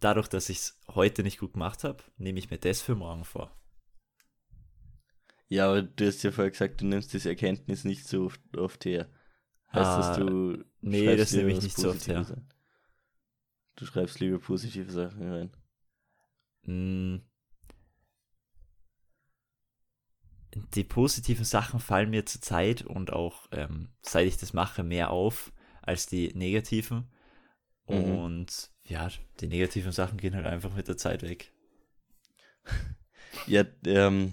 Dadurch, 0.00 0.28
dass 0.28 0.48
ich 0.48 0.58
es 0.58 0.80
heute 0.94 1.22
nicht 1.22 1.38
gut 1.38 1.54
gemacht 1.54 1.84
habe, 1.84 2.02
nehme 2.16 2.38
ich 2.38 2.50
mir 2.50 2.58
das 2.58 2.80
für 2.80 2.94
morgen 2.94 3.24
vor. 3.24 3.50
Ja, 5.48 5.68
aber 5.68 5.82
du 5.82 6.06
hast 6.06 6.22
ja 6.22 6.30
vorher 6.30 6.50
gesagt, 6.50 6.80
du 6.80 6.86
nimmst 6.86 7.12
diese 7.12 7.30
Erkenntnis 7.30 7.84
nicht 7.84 8.06
so 8.06 8.26
oft, 8.26 8.40
oft 8.56 8.84
her. 8.84 9.08
Heißt 9.72 9.86
ah, 9.86 9.98
das, 9.98 10.18
du. 10.18 10.64
Nee, 10.80 11.16
das 11.16 11.32
nehme 11.32 11.52
ich 11.52 11.62
nicht 11.62 11.76
so 11.76 11.90
oft 11.90 12.06
her. 12.06 12.18
An. 12.18 12.46
Du 13.76 13.86
schreibst 13.86 14.20
lieber 14.20 14.38
positive 14.38 14.90
Sachen 14.90 15.30
rein. 15.30 15.50
Mm. 16.62 17.27
Die 20.74 20.84
positiven 20.84 21.44
Sachen 21.44 21.78
fallen 21.78 22.10
mir 22.10 22.24
zur 22.24 22.40
Zeit 22.40 22.82
und 22.82 23.12
auch 23.12 23.48
ähm, 23.52 23.88
seit 24.02 24.26
ich 24.26 24.38
das 24.38 24.52
mache 24.52 24.82
mehr 24.82 25.10
auf 25.10 25.52
als 25.82 26.06
die 26.06 26.32
negativen. 26.34 27.08
Mhm. 27.88 28.18
Und 28.18 28.70
ja, 28.84 29.08
die 29.40 29.46
negativen 29.46 29.92
Sachen 29.92 30.18
gehen 30.18 30.34
halt 30.34 30.46
einfach 30.46 30.74
mit 30.74 30.88
der 30.88 30.96
Zeit 30.96 31.22
weg. 31.22 31.52
ja, 33.46 33.64
ähm, 33.84 34.32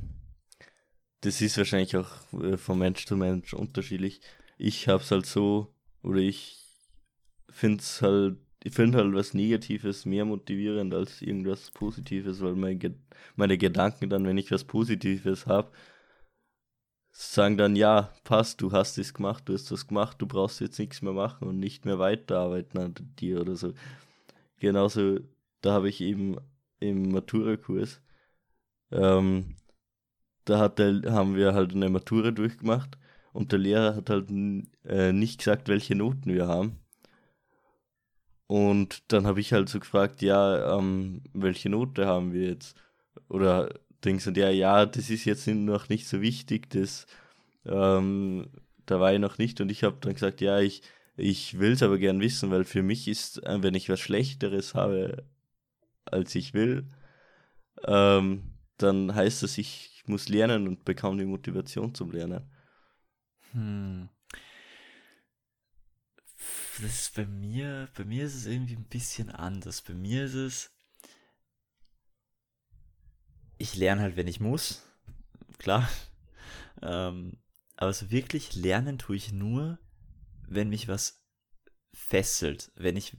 das 1.22 1.42
ist 1.42 1.58
wahrscheinlich 1.58 1.96
auch 1.98 2.10
äh, 2.42 2.58
von 2.58 2.78
Mensch 2.78 3.06
zu 3.06 3.18
Mensch 3.18 3.54
unterschiedlich. 3.54 4.22
Ich 4.58 4.88
habe 4.88 5.04
es 5.04 5.12
halt 5.12 5.26
so, 5.26 5.74
oder 6.04 6.20
ich 6.20 6.58
finde 7.50 7.80
es 7.80 8.02
halt, 8.02 8.38
ich 8.64 8.74
finde 8.74 8.98
halt 8.98 9.14
was 9.14 9.34
Negatives 9.34 10.06
mehr 10.06 10.26
motivierend 10.26 10.94
als 10.94 11.22
irgendwas 11.22 11.72
Positives, 11.72 12.42
weil 12.42 12.56
mein, 12.56 12.80
meine 13.36 13.58
Gedanken 13.58 14.10
dann, 14.10 14.26
wenn 14.26 14.38
ich 14.38 14.52
was 14.52 14.64
Positives 14.64 15.46
habe, 15.46 15.72
sagen 17.18 17.58
dann, 17.58 17.76
ja, 17.76 18.14
passt, 18.24 18.62
du 18.62 18.72
hast 18.72 18.98
es 18.98 19.14
gemacht, 19.14 19.44
du 19.48 19.54
hast 19.54 19.72
das 19.72 19.88
gemacht, 19.88 20.18
du 20.22 20.28
brauchst 20.28 20.60
jetzt 20.62 20.80
nichts 20.80 21.02
mehr 21.02 21.14
machen 21.14 21.48
und 21.48 21.60
nicht 21.60 21.86
mehr 21.86 22.00
weiterarbeiten 22.00 22.80
an 22.80 22.96
dir 23.20 23.42
oder 23.42 23.56
so. 23.56 23.74
Genauso, 24.60 25.20
da 25.62 25.74
habe 25.74 25.90
ich 25.90 26.02
eben 26.02 26.38
im 26.80 27.12
Matura-Kurs 27.12 28.02
ähm, 28.92 29.56
da 30.46 30.60
hat 30.60 30.80
der, 30.80 31.02
haben 31.12 31.36
wir 31.36 31.54
halt 31.54 31.74
eine 31.74 31.90
Matura 31.90 32.32
durchgemacht 32.32 32.98
und 33.34 33.52
der 33.52 33.60
Lehrer 33.60 33.96
hat 33.96 34.10
halt 34.10 34.30
äh, 34.86 35.12
nicht 35.12 35.40
gesagt, 35.40 35.68
welche 35.68 35.96
Noten 35.96 36.34
wir 36.34 36.48
haben. 36.48 36.80
Und 38.48 39.12
dann 39.12 39.26
habe 39.26 39.40
ich 39.40 39.54
halt 39.54 39.70
so 39.70 39.80
gefragt, 39.80 40.22
ja, 40.22 40.78
ähm, 40.78 41.24
welche 41.34 41.70
Note 41.70 42.06
haben 42.06 42.32
wir 42.32 42.48
jetzt? 42.50 42.78
Oder 43.28 43.70
denkst 44.06 44.26
du, 44.26 44.32
ja, 44.32 44.50
ja, 44.50 44.86
das 44.86 45.10
ist 45.10 45.26
jetzt 45.26 45.48
noch 45.48 45.90
nicht 45.90 46.08
so 46.08 46.22
wichtig, 46.22 46.70
das 46.70 47.08
ähm, 47.66 48.48
da 48.86 49.00
war 49.00 49.14
ich 49.14 49.20
noch 49.20 49.38
nicht 49.38 49.62
und 49.62 49.70
ich 49.70 49.84
habe 49.84 49.98
dann 50.02 50.14
gesagt, 50.14 50.42
ja, 50.42 50.60
ich, 50.60 50.82
ich 51.18 51.60
will 51.60 51.72
es 51.72 51.84
aber 51.84 51.98
gern 51.98 52.22
wissen, 52.22 52.52
weil 52.52 52.64
für 52.64 52.84
mich 52.84 53.08
ist, 53.08 53.44
äh, 53.44 53.62
wenn 53.64 53.74
ich 53.74 53.90
was 53.90 54.00
Schlechteres 54.00 54.76
habe, 54.76 55.26
als 56.06 56.36
ich 56.36 56.54
will, 56.54 56.88
ähm, 57.86 58.44
dann 58.78 59.16
heißt 59.16 59.44
das, 59.44 59.58
ich 59.58 60.04
muss 60.06 60.30
lernen 60.30 60.68
und 60.68 60.86
bekam 60.86 61.18
die 61.18 61.26
Motivation 61.26 61.96
zum 61.96 62.12
Lernen. 62.12 62.44
Hm. 63.54 64.10
Das 66.82 66.92
ist 66.92 67.16
bei 67.16 67.26
mir, 67.26 67.88
bei 67.98 68.04
mir 68.04 68.26
ist 68.26 68.36
es 68.36 68.46
irgendwie 68.46 68.76
ein 68.76 68.84
bisschen 68.84 69.30
anders. 69.30 69.82
Bei 69.82 69.94
mir 69.94 70.26
ist 70.26 70.34
es, 70.34 70.72
ich 73.58 73.76
lerne 73.76 74.02
halt, 74.02 74.16
wenn 74.16 74.28
ich 74.28 74.40
muss, 74.40 74.84
klar. 75.58 75.90
Ähm, 76.82 77.38
aber 77.78 77.94
so 77.94 78.12
wirklich 78.12 78.56
lernen 78.56 78.98
tue 78.98 79.16
ich 79.16 79.32
nur, 79.32 79.80
wenn 80.48 80.70
mich 80.70 80.88
was 80.88 81.24
fesselt, 81.94 82.72
wenn 82.76 82.98
ich, 82.98 83.18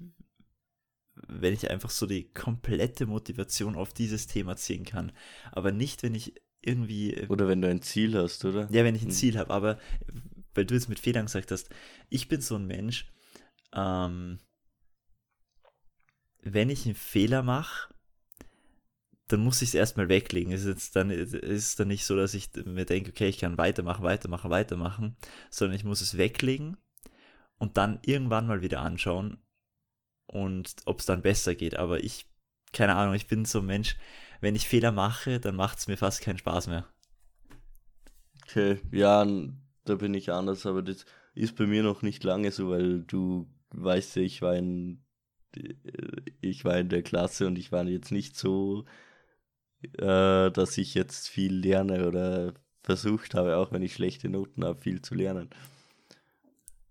wenn 1.14 1.55
ich 1.55 1.70
einfach 1.70 1.90
so 1.90 2.07
die 2.07 2.33
komplette 2.33 3.07
Motivation 3.07 3.77
auf 3.77 3.92
dieses 3.92 4.27
Thema 4.27 4.57
ziehen 4.57 4.85
kann. 4.85 5.12
Aber 5.53 5.72
nicht, 5.72 6.03
wenn 6.03 6.14
ich 6.14 6.35
irgendwie. 6.61 7.14
Äh, 7.14 7.27
oder 7.29 7.49
wenn 7.49 7.62
du 7.62 7.68
ein 7.68 7.83
Ziel 7.83 8.16
hast, 8.16 8.44
oder? 8.44 8.68
Ja, 8.70 8.85
wenn 8.85 8.94
ich 8.94 9.03
ein 9.03 9.09
hm. 9.09 9.14
Ziel 9.14 9.38
habe, 9.38 9.53
aber 9.53 9.79
weil 10.55 10.64
du 10.64 10.75
jetzt 10.75 10.88
mit 10.88 10.99
Fehlern 10.99 11.27
gesagt 11.27 11.51
hast, 11.51 11.68
ich 12.09 12.29
bin 12.29 12.40
so 12.40 12.57
ein 12.57 12.66
Mensch, 12.66 13.12
ähm, 13.75 14.38
wenn 16.42 16.70
ich 16.70 16.87
einen 16.87 16.94
Fehler 16.94 17.42
mache, 17.42 17.94
dann 19.29 19.41
muss 19.41 19.62
ich 19.62 19.71
es 19.71 19.75
erstmal 19.75 20.09
weglegen. 20.09 20.53
Es 20.53 20.65
ist 20.65 20.95
dann, 20.95 21.11
ist 21.11 21.81
dann 21.81 21.89
nicht 21.89 22.05
so, 22.05 22.17
dass 22.17 22.35
ich 22.35 22.51
mir 22.65 22.85
denke, 22.85 23.11
okay, 23.11 23.29
ich 23.29 23.39
kann 23.39 23.59
weitermachen, 23.59 24.05
weitermachen, 24.05 24.51
weitermachen, 24.51 25.17
sondern 25.51 25.77
ich 25.77 25.85
muss 25.85 26.01
es 26.01 26.17
weglegen 26.17 26.77
und 27.59 27.77
dann 27.77 27.99
irgendwann 28.05 28.47
mal 28.47 28.62
wieder 28.62 28.81
anschauen 28.81 29.39
und 30.27 30.75
ob 30.85 31.01
es 31.01 31.07
dann 31.07 31.23
besser 31.23 31.55
geht. 31.55 31.77
Aber 31.77 32.03
ich, 32.03 32.27
keine 32.73 32.95
Ahnung, 32.95 33.15
ich 33.15 33.27
bin 33.27 33.45
so 33.45 33.61
ein 33.61 33.67
Mensch, 33.67 33.97
wenn 34.41 34.55
ich 34.55 34.69
Fehler 34.69 34.93
mache, 34.93 35.41
dann 35.41 35.57
macht 35.57 35.79
es 35.79 35.89
mir 35.89 35.97
fast 35.97 36.21
keinen 36.21 36.39
Spaß 36.39 36.69
mehr. 36.69 36.87
Okay, 38.43 38.81
ja, 38.93 39.27
da 39.85 39.95
bin 39.97 40.15
ich 40.15 40.31
anders, 40.31 40.67
aber 40.67 40.83
das 40.83 41.05
ist 41.35 41.57
bei 41.57 41.67
mir 41.67 41.83
noch 41.83 42.03
nicht 42.03 42.23
lange 42.23 42.53
so, 42.53 42.71
weil 42.71 43.03
du 43.03 43.51
weißt 43.71 44.17
ja, 44.17 44.23
ich 44.23 44.41
war 44.43 44.55
in 44.55 45.03
ich 46.41 46.65
war 46.65 46.77
in 46.79 46.89
der 46.91 47.03
Klasse 47.03 47.47
und 47.47 47.57
ich 47.59 47.73
war 47.73 47.85
jetzt 47.87 48.12
nicht 48.12 48.37
so, 48.37 48.85
äh, 49.99 50.51
dass 50.51 50.79
ich 50.79 50.94
jetzt 50.94 51.29
viel 51.29 51.55
lerne 51.55 52.07
oder 52.07 52.55
versucht 52.83 53.35
habe, 53.35 53.57
auch 53.57 53.72
wenn 53.72 53.83
ich 53.83 53.94
schlechte 53.94 54.29
Noten 54.29 54.64
habe, 54.64 54.81
viel 54.81 55.03
zu 55.03 55.14
lernen. 55.14 55.51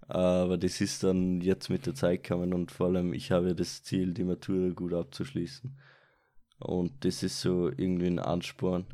Aber 0.07 0.57
das 0.57 0.81
ist 0.81 1.03
dann 1.03 1.41
jetzt 1.41 1.69
mit 1.69 1.85
der 1.85 1.95
Zeit 1.95 2.23
gekommen 2.23 2.53
und 2.53 2.71
vor 2.71 2.87
allem 2.87 3.13
ich 3.13 3.31
habe 3.31 3.55
das 3.55 3.83
Ziel, 3.83 4.13
die 4.13 4.23
Matura 4.23 4.69
gut 4.69 4.93
abzuschließen. 4.93 5.79
Und 6.59 7.03
das 7.05 7.23
ist 7.23 7.41
so 7.41 7.69
irgendwie 7.69 8.07
ein 8.07 8.19
Ansporn. 8.19 8.85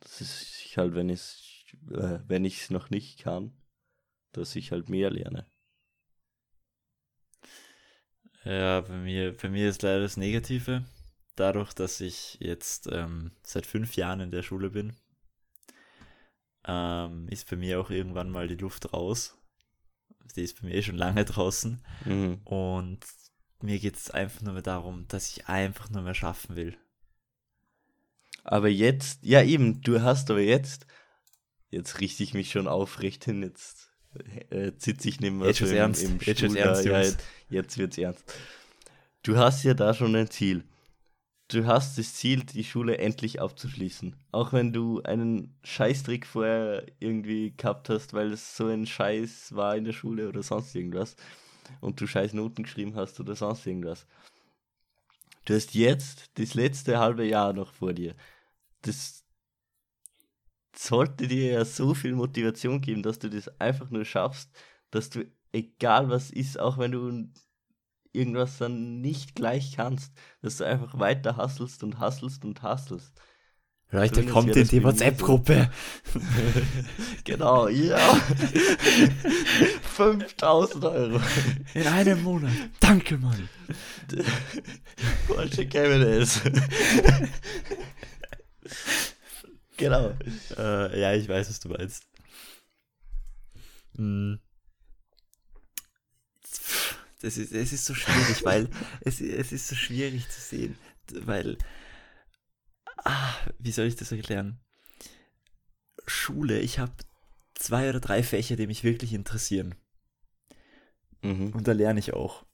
Das 0.00 0.20
ist 0.20 0.76
halt, 0.76 0.94
wenn 0.94 1.08
ich 1.08 1.46
äh, 1.90 2.20
wenn 2.26 2.44
ich 2.44 2.62
es 2.62 2.70
noch 2.70 2.90
nicht 2.90 3.20
kann, 3.20 3.52
dass 4.32 4.56
ich 4.56 4.72
halt 4.72 4.88
mehr 4.88 5.10
lerne. 5.10 5.46
Ja, 8.44 8.80
bei 8.80 8.96
mir, 8.98 9.36
bei 9.36 9.48
mir 9.48 9.68
ist 9.68 9.82
leider 9.82 10.02
das 10.02 10.16
Negative. 10.16 10.84
Dadurch, 11.36 11.74
dass 11.74 12.00
ich 12.00 12.38
jetzt 12.40 12.88
ähm, 12.90 13.30
seit 13.42 13.66
fünf 13.66 13.94
Jahren 13.96 14.20
in 14.20 14.30
der 14.30 14.42
Schule 14.42 14.70
bin, 14.70 14.94
ähm, 16.66 17.28
ist 17.28 17.48
bei 17.48 17.56
mir 17.56 17.80
auch 17.80 17.90
irgendwann 17.90 18.30
mal 18.30 18.48
die 18.48 18.56
Luft 18.56 18.92
raus. 18.92 19.38
Die 20.34 20.42
ist 20.42 20.60
bei 20.60 20.68
mir 20.68 20.74
eh 20.74 20.82
schon 20.82 20.96
lange 20.96 21.24
draußen. 21.24 21.82
Mhm. 22.04 22.40
Und 22.44 23.00
mir 23.60 23.78
geht 23.78 23.96
es 23.96 24.10
einfach 24.10 24.42
nur 24.42 24.54
mehr 24.54 24.62
darum, 24.62 25.06
dass 25.08 25.28
ich 25.28 25.46
einfach 25.46 25.90
nur 25.90 26.02
mehr 26.02 26.14
schaffen 26.14 26.56
will. 26.56 26.76
Aber 28.42 28.68
jetzt, 28.68 29.22
ja 29.22 29.42
eben, 29.42 29.82
du 29.82 30.02
hast 30.02 30.30
aber 30.30 30.40
jetzt, 30.40 30.86
jetzt 31.70 32.00
richte 32.00 32.22
ich 32.22 32.32
mich 32.32 32.50
schon 32.50 32.68
aufrecht 32.68 33.24
hin, 33.24 33.42
jetzt 33.42 33.90
äh, 34.50 34.72
sitze 34.78 35.08
ich 35.08 35.20
neben 35.20 35.44
jetzt 35.44 35.58
so 35.58 35.66
im, 35.66 35.76
ernst. 35.76 36.02
im 36.02 36.18
jetzt 36.20 36.42
ernst, 36.42 36.84
ja, 36.84 37.00
jetzt, 37.00 37.24
jetzt 37.48 37.78
wird's 37.78 37.98
ernst. 37.98 38.24
Du 39.22 39.36
hast 39.36 39.64
ja 39.64 39.74
da 39.74 39.92
schon 39.92 40.14
ein 40.14 40.30
Ziel. 40.30 40.64
Du 41.48 41.64
hast 41.66 41.96
das 41.96 42.14
Ziel, 42.14 42.42
die 42.42 42.64
Schule 42.64 42.98
endlich 42.98 43.40
abzuschließen. 43.40 44.16
Auch 44.32 44.52
wenn 44.52 44.72
du 44.72 45.00
einen 45.02 45.56
Scheißtrick 45.62 46.26
vorher 46.26 46.86
irgendwie 46.98 47.54
gehabt 47.56 47.88
hast, 47.88 48.14
weil 48.14 48.32
es 48.32 48.56
so 48.56 48.66
ein 48.66 48.84
Scheiß 48.84 49.54
war 49.54 49.76
in 49.76 49.84
der 49.84 49.92
Schule 49.92 50.28
oder 50.28 50.42
sonst 50.42 50.74
irgendwas. 50.74 51.14
Und 51.80 52.00
du 52.00 52.06
scheiß 52.06 52.32
Noten 52.32 52.64
geschrieben 52.64 52.96
hast 52.96 53.20
oder 53.20 53.36
sonst 53.36 53.64
irgendwas. 53.66 54.06
Du 55.44 55.54
hast 55.54 55.74
jetzt 55.74 56.30
das 56.34 56.54
letzte 56.54 56.98
halbe 56.98 57.24
Jahr 57.24 57.52
noch 57.52 57.72
vor 57.72 57.92
dir. 57.92 58.16
Das 58.82 59.24
sollte 60.74 61.28
dir 61.28 61.52
ja 61.52 61.64
so 61.64 61.94
viel 61.94 62.14
Motivation 62.14 62.80
geben, 62.80 63.02
dass 63.02 63.20
du 63.20 63.30
das 63.30 63.48
einfach 63.60 63.90
nur 63.90 64.04
schaffst, 64.04 64.50
dass 64.90 65.10
du, 65.10 65.24
egal 65.52 66.10
was 66.10 66.30
ist, 66.30 66.58
auch 66.58 66.78
wenn 66.78 66.92
du 66.92 67.28
irgendwas 68.16 68.58
dann 68.58 69.00
nicht 69.00 69.34
gleich 69.34 69.74
kannst, 69.76 70.12
dass 70.42 70.56
du 70.56 70.64
einfach 70.64 70.98
weiter 70.98 71.36
hasselst 71.36 71.84
und 71.84 71.98
hasselst 71.98 72.44
und 72.44 72.62
hasselst. 72.62 73.12
Leute, 73.90 74.14
Drin 74.14 74.28
kommt 74.30 74.56
in 74.56 74.66
die 74.66 74.82
WhatsApp-Gruppe. 74.82 75.70
genau, 77.24 77.68
ja. 77.68 77.98
5000 79.82 80.84
Euro. 80.84 81.20
In 81.74 81.86
einem 81.86 82.22
Monat. 82.24 82.52
Danke, 82.80 83.16
Mann. 83.16 83.48
Porsche 85.28 85.68
Cayman 85.68 86.02
S. 86.02 86.40
Genau. 89.76 90.14
Äh, 90.56 91.00
ja, 91.00 91.14
ich 91.14 91.28
weiß, 91.28 91.48
was 91.48 91.60
du 91.60 91.68
meinst. 91.68 92.08
Hm. 93.96 94.40
Das 97.20 97.38
ist, 97.38 97.52
es 97.52 97.72
ist 97.72 97.84
so 97.84 97.94
schwierig, 97.94 98.44
weil 98.44 98.68
es, 99.00 99.20
es 99.20 99.52
ist 99.52 99.68
so 99.68 99.74
schwierig 99.74 100.28
zu 100.28 100.40
sehen, 100.40 100.76
weil, 101.12 101.56
ah, 102.98 103.34
wie 103.58 103.72
soll 103.72 103.86
ich 103.86 103.96
das 103.96 104.12
erklären? 104.12 104.60
Schule, 106.06 106.60
ich 106.60 106.78
habe 106.78 106.92
zwei 107.54 107.88
oder 107.88 108.00
drei 108.00 108.22
Fächer, 108.22 108.56
die 108.56 108.66
mich 108.66 108.84
wirklich 108.84 109.12
interessieren. 109.12 109.74
Mhm. 111.22 111.52
Und 111.52 111.66
da 111.66 111.72
lerne 111.72 112.00
ich 112.00 112.12
auch. 112.12 112.44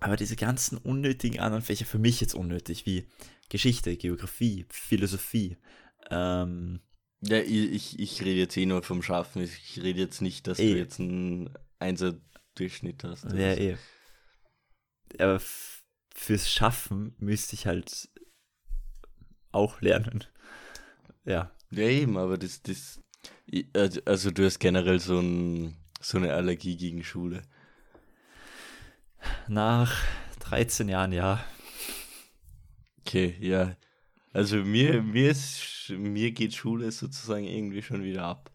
Aber 0.00 0.16
diese 0.16 0.36
ganzen 0.36 0.78
unnötigen 0.78 1.40
anderen 1.40 1.62
Fächer, 1.62 1.84
für 1.84 1.98
mich 1.98 2.20
jetzt 2.20 2.34
unnötig, 2.34 2.86
wie 2.86 3.06
Geschichte, 3.50 3.96
Geografie, 3.96 4.64
Philosophie. 4.70 5.58
Ähm, 6.10 6.80
ja, 7.20 7.38
ich, 7.38 7.98
ich 7.98 8.20
rede 8.22 8.40
jetzt 8.40 8.56
eh 8.56 8.64
nur 8.64 8.82
vom 8.82 9.02
Schaffen. 9.02 9.42
Ich 9.42 9.80
rede 9.82 10.00
jetzt 10.00 10.22
nicht, 10.22 10.46
dass 10.46 10.58
eh. 10.58 10.72
du 10.72 10.78
jetzt 10.78 10.98
einen 10.98 11.50
Einser-Durchschnitt 12.60 13.04
hast. 13.04 13.24
Ja, 13.32 13.54
eh. 13.54 13.76
Aber 15.18 15.40
fürs 16.14 16.50
Schaffen 16.50 17.14
müsste 17.18 17.54
ich 17.54 17.66
halt 17.66 18.08
auch 19.52 19.80
lernen. 19.80 20.24
Ja. 21.24 21.50
Ja, 21.70 21.84
eben, 21.84 22.16
aber 22.16 22.36
das, 22.36 22.62
das, 22.62 23.00
also, 23.74 24.00
also 24.04 24.30
du 24.30 24.44
hast 24.44 24.58
generell 24.58 24.98
so, 24.98 25.20
ein, 25.20 25.76
so 26.00 26.18
eine 26.18 26.34
Allergie 26.34 26.76
gegen 26.76 27.04
Schule. 27.04 27.42
Nach 29.48 30.02
13 30.40 30.88
Jahren, 30.88 31.12
ja. 31.12 31.44
Okay, 33.00 33.36
ja. 33.40 33.76
Also 34.32 34.56
mir, 34.58 35.02
mir 35.02 35.30
ist, 35.30 35.90
mir 35.90 36.30
geht 36.32 36.54
Schule 36.54 36.90
sozusagen 36.90 37.44
irgendwie 37.44 37.82
schon 37.82 38.02
wieder 38.02 38.24
ab. 38.24 38.52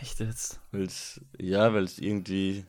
Echt 0.00 0.20
jetzt? 0.20 0.60
Weil's, 0.70 1.20
ja, 1.38 1.72
weil 1.74 1.84
es 1.84 1.98
irgendwie, 1.98 2.64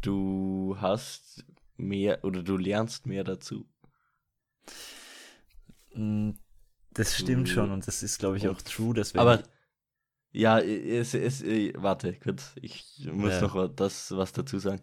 du 0.00 0.76
hast 0.80 1.44
mehr 1.76 2.24
oder 2.24 2.42
du 2.42 2.56
lernst 2.56 3.06
mehr 3.06 3.24
dazu. 3.24 3.66
Mm, 5.94 6.30
das 6.92 7.16
stimmt 7.16 7.48
schon 7.48 7.70
und 7.70 7.86
das 7.86 8.02
ist, 8.02 8.18
glaube 8.18 8.36
ich, 8.36 8.48
auch 8.48 8.60
true. 8.62 8.94
Dass 8.94 9.14
aber 9.14 9.42
ja, 10.32 10.58
es, 10.58 11.14
es, 11.14 11.42
äh, 11.42 11.72
warte 11.76 12.14
kurz, 12.14 12.52
ich 12.60 13.08
muss 13.12 13.32
ja. 13.32 13.40
noch 13.42 13.68
das 13.74 14.10
was 14.12 14.32
dazu 14.32 14.58
sagen. 14.58 14.80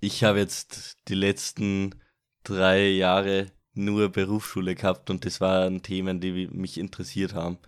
Ich 0.00 0.24
habe 0.24 0.38
jetzt 0.38 0.96
die 1.08 1.14
letzten 1.14 1.94
drei 2.42 2.88
Jahre 2.88 3.52
nur 3.74 4.08
Berufsschule 4.10 4.74
gehabt 4.74 5.10
und 5.10 5.24
das 5.24 5.40
waren 5.40 5.82
Themen, 5.82 6.20
die 6.20 6.48
mich 6.48 6.78
interessiert 6.78 7.34
haben. 7.34 7.58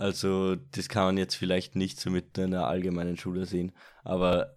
Also 0.00 0.56
das 0.56 0.88
kann 0.88 1.04
man 1.04 1.18
jetzt 1.18 1.34
vielleicht 1.34 1.76
nicht 1.76 2.00
so 2.00 2.08
mit 2.08 2.38
einer 2.38 2.66
allgemeinen 2.66 3.18
Schule 3.18 3.44
sehen, 3.44 3.72
aber 4.02 4.56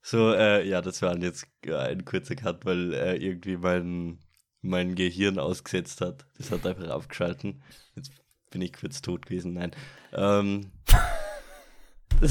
so, 0.00 0.32
äh, 0.32 0.64
ja, 0.64 0.80
das 0.80 1.02
war 1.02 1.18
jetzt 1.18 1.48
ein 1.68 2.04
kurzer 2.04 2.36
Cut, 2.36 2.64
weil 2.64 2.94
äh, 2.94 3.16
irgendwie 3.16 3.56
mein, 3.56 4.20
mein 4.62 4.94
Gehirn 4.94 5.40
ausgesetzt 5.40 6.00
hat. 6.02 6.24
Das 6.38 6.52
hat 6.52 6.64
einfach 6.64 6.88
aufgeschalten. 6.88 7.64
Jetzt 7.96 8.12
bin 8.50 8.62
ich 8.62 8.72
kurz 8.72 9.02
tot 9.02 9.26
gewesen, 9.26 9.54
nein. 9.54 9.72
Ähm, 10.12 10.70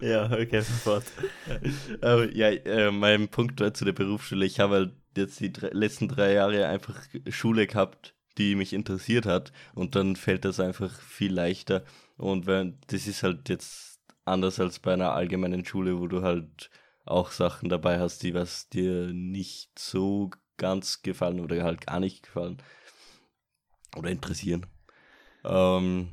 Ja, 0.00 0.30
okay, 0.30 0.60
sofort. 0.60 1.04
Aber 2.00 2.30
ja, 2.32 2.48
äh, 2.48 2.90
mein 2.92 3.28
Punkt 3.28 3.60
war 3.60 3.74
zu 3.74 3.84
der 3.84 3.92
Berufsschule. 3.92 4.46
Ich 4.46 4.60
habe 4.60 4.74
halt 4.76 4.92
jetzt 5.16 5.40
die 5.40 5.52
drei, 5.52 5.68
letzten 5.72 6.08
drei 6.08 6.32
Jahre 6.32 6.68
einfach 6.68 6.98
Schule 7.28 7.66
gehabt, 7.66 8.14
die 8.40 8.54
mich 8.54 8.72
interessiert 8.72 9.26
hat. 9.26 9.52
Und 9.74 9.94
dann 9.94 10.16
fällt 10.16 10.44
das 10.44 10.60
einfach 10.60 10.98
viel 11.00 11.32
leichter. 11.32 11.84
Und 12.16 12.46
wenn, 12.46 12.78
das 12.88 13.06
ist 13.06 13.22
halt 13.22 13.48
jetzt 13.48 14.00
anders 14.24 14.58
als 14.58 14.78
bei 14.78 14.94
einer 14.94 15.12
allgemeinen 15.12 15.64
Schule, 15.64 16.00
wo 16.00 16.06
du 16.06 16.22
halt 16.22 16.70
auch 17.04 17.30
Sachen 17.32 17.68
dabei 17.68 18.00
hast, 18.00 18.22
die 18.22 18.34
was 18.34 18.68
dir 18.68 19.12
nicht 19.12 19.78
so 19.78 20.30
ganz 20.56 21.02
gefallen 21.02 21.40
oder 21.40 21.62
halt 21.62 21.86
gar 21.86 22.00
nicht 22.00 22.22
gefallen 22.24 22.58
oder 23.96 24.10
interessieren. 24.10 24.66
Ähm, 25.44 26.08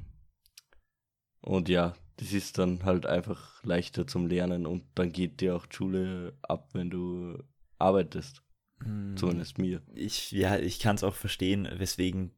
und 1.42 1.70
ja, 1.70 1.94
das 2.18 2.34
ist 2.34 2.58
dann 2.58 2.84
halt 2.84 3.06
einfach 3.06 3.64
leichter 3.64 4.08
zum 4.08 4.28
Lernen 4.28 4.66
und 4.66 4.84
dann 4.96 5.12
geht 5.12 5.40
dir 5.40 5.56
auch 5.56 5.66
Schule 5.70 6.34
ab, 6.42 6.70
wenn 6.74 6.90
du 6.90 7.44
arbeitest. 7.78 8.42
Hm, 8.84 9.16
Zumindest 9.18 9.58
mir. 9.58 9.82
Ich, 9.94 10.32
ja, 10.32 10.58
ich 10.58 10.80
kann 10.80 10.96
es 10.96 11.04
auch 11.04 11.16
verstehen, 11.16 11.68
weswegen 11.78 12.32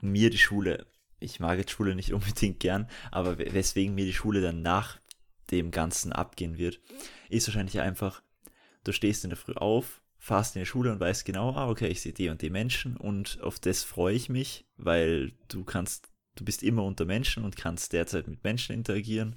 mir 0.00 0.30
die 0.30 0.38
Schule, 0.38 0.86
ich 1.20 1.40
mag 1.40 1.58
jetzt 1.58 1.70
Schule 1.70 1.94
nicht 1.94 2.12
unbedingt 2.14 2.60
gern, 2.60 2.88
aber 3.10 3.38
weswegen 3.38 3.94
mir 3.94 4.04
die 4.04 4.12
Schule 4.12 4.40
dann 4.40 4.62
nach 4.62 5.00
dem 5.50 5.70
Ganzen 5.70 6.12
abgehen 6.12 6.58
wird, 6.58 6.80
ist 7.28 7.46
wahrscheinlich 7.48 7.80
einfach, 7.80 8.22
du 8.84 8.92
stehst 8.92 9.24
in 9.24 9.30
der 9.30 9.36
Früh 9.36 9.54
auf, 9.54 10.00
fahrst 10.18 10.56
in 10.56 10.62
die 10.62 10.66
Schule 10.66 10.90
und 10.90 11.00
weißt 11.00 11.24
genau, 11.24 11.52
ah, 11.52 11.68
okay, 11.68 11.88
ich 11.88 12.00
sehe 12.00 12.12
die 12.14 12.30
und 12.30 12.40
die 12.40 12.50
Menschen 12.50 12.96
und 12.96 13.40
auf 13.42 13.58
das 13.58 13.84
freue 13.84 14.14
ich 14.14 14.28
mich, 14.28 14.64
weil 14.76 15.32
du 15.48 15.64
kannst 15.64 16.14
du 16.36 16.44
bist 16.44 16.62
immer 16.62 16.84
unter 16.84 17.04
Menschen 17.04 17.44
und 17.44 17.56
kannst 17.56 17.92
derzeit 17.92 18.28
mit 18.28 18.42
Menschen 18.44 18.74
interagieren. 18.74 19.36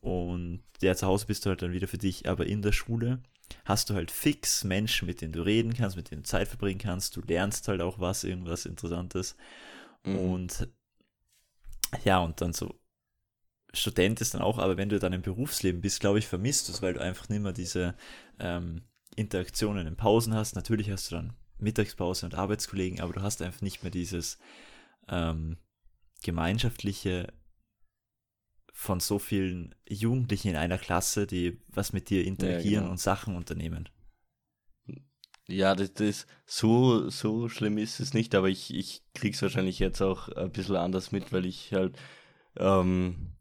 Und 0.00 0.62
ja, 0.80 0.94
zu 0.94 1.06
Hause 1.06 1.26
bist 1.26 1.44
du 1.44 1.50
halt 1.50 1.62
dann 1.62 1.72
wieder 1.72 1.88
für 1.88 1.98
dich, 1.98 2.28
aber 2.28 2.46
in 2.46 2.62
der 2.62 2.72
Schule 2.72 3.22
hast 3.64 3.90
du 3.90 3.94
halt 3.94 4.10
fix 4.10 4.64
Menschen, 4.64 5.06
mit 5.06 5.20
denen 5.20 5.32
du 5.32 5.42
reden 5.42 5.74
kannst, 5.74 5.96
mit 5.96 6.10
denen 6.10 6.22
du 6.22 6.28
Zeit 6.28 6.48
verbringen 6.48 6.80
kannst. 6.80 7.16
Du 7.16 7.20
lernst 7.22 7.68
halt 7.68 7.80
auch 7.80 7.98
was, 7.98 8.24
irgendwas 8.24 8.66
Interessantes. 8.66 9.36
Mhm. 10.04 10.18
Und 10.18 10.68
ja, 12.04 12.18
und 12.18 12.40
dann 12.40 12.52
so 12.52 12.74
Student 13.72 14.20
ist 14.20 14.34
dann 14.34 14.42
auch, 14.42 14.58
aber 14.58 14.76
wenn 14.76 14.88
du 14.88 14.98
dann 14.98 15.12
im 15.12 15.22
Berufsleben 15.22 15.80
bist, 15.80 16.00
glaube 16.00 16.18
ich, 16.18 16.26
vermisst 16.26 16.68
du 16.68 16.72
es, 16.72 16.82
weil 16.82 16.94
du 16.94 17.00
einfach 17.00 17.28
nicht 17.28 17.42
mehr 17.42 17.52
diese 17.52 17.94
ähm, 18.38 18.82
Interaktionen 19.16 19.86
in 19.86 19.96
Pausen 19.96 20.34
hast. 20.34 20.56
Natürlich 20.56 20.90
hast 20.90 21.10
du 21.10 21.16
dann 21.16 21.32
Mittagspause 21.58 22.26
und 22.26 22.34
Arbeitskollegen, 22.34 23.00
aber 23.00 23.12
du 23.12 23.22
hast 23.22 23.42
einfach 23.42 23.60
nicht 23.60 23.82
mehr 23.82 23.90
dieses 23.90 24.38
ähm, 25.08 25.56
gemeinschaftliche 26.22 27.32
von 28.72 29.00
so 29.00 29.18
vielen 29.18 29.74
Jugendlichen 29.88 30.48
in 30.48 30.56
einer 30.56 30.78
Klasse, 30.78 31.26
die 31.26 31.60
was 31.68 31.92
mit 31.92 32.10
dir 32.10 32.24
interagieren 32.24 32.72
ja, 32.72 32.80
genau. 32.80 32.90
und 32.92 33.00
Sachen 33.00 33.36
unternehmen. 33.36 33.88
Ja, 35.48 35.74
das, 35.74 35.92
das 35.94 36.26
so, 36.46 37.08
so 37.10 37.48
schlimm 37.48 37.76
ist 37.76 37.98
es 37.98 38.14
nicht, 38.14 38.34
aber 38.34 38.48
ich, 38.48 38.72
ich 38.72 39.02
krieg's 39.14 39.42
wahrscheinlich 39.42 39.80
jetzt 39.80 40.00
auch 40.00 40.28
ein 40.28 40.52
bisschen 40.52 40.76
anders 40.76 41.10
mit, 41.10 41.32
weil 41.32 41.44
ich 41.44 41.72
halt 41.72 41.98
ähm, 42.56 43.32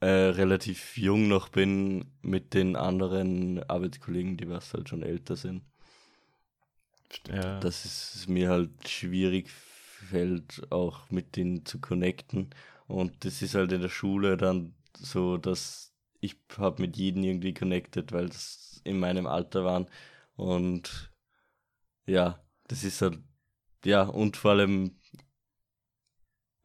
äh, 0.00 0.06
relativ 0.06 0.98
jung 0.98 1.28
noch 1.28 1.48
bin 1.48 2.04
mit 2.20 2.54
den 2.54 2.76
anderen 2.76 3.62
Arbeitskollegen, 3.62 4.36
die 4.36 4.48
was 4.48 4.74
halt 4.74 4.88
schon 4.88 5.02
älter 5.02 5.36
sind. 5.36 5.62
Ja. 7.28 7.60
Dass 7.60 7.84
es 7.84 8.28
mir 8.28 8.50
halt 8.50 8.88
schwierig 8.88 9.48
fällt, 9.50 10.70
auch 10.70 11.10
mit 11.10 11.36
denen 11.36 11.64
zu 11.64 11.80
connecten. 11.80 12.50
Und 12.92 13.24
das 13.24 13.40
ist 13.40 13.54
halt 13.54 13.72
in 13.72 13.80
der 13.80 13.88
Schule 13.88 14.36
dann 14.36 14.74
so, 14.94 15.38
dass 15.38 15.94
ich 16.20 16.36
habe 16.58 16.82
mit 16.82 16.98
jedem 16.98 17.24
irgendwie 17.24 17.54
connected, 17.54 18.12
weil 18.12 18.28
das 18.28 18.82
in 18.84 19.00
meinem 19.00 19.26
Alter 19.26 19.64
waren. 19.64 19.88
Und 20.36 21.10
ja, 22.04 22.44
das 22.68 22.84
ist 22.84 23.00
halt, 23.00 23.18
ja, 23.86 24.02
und 24.02 24.36
vor 24.36 24.50
allem, 24.50 25.00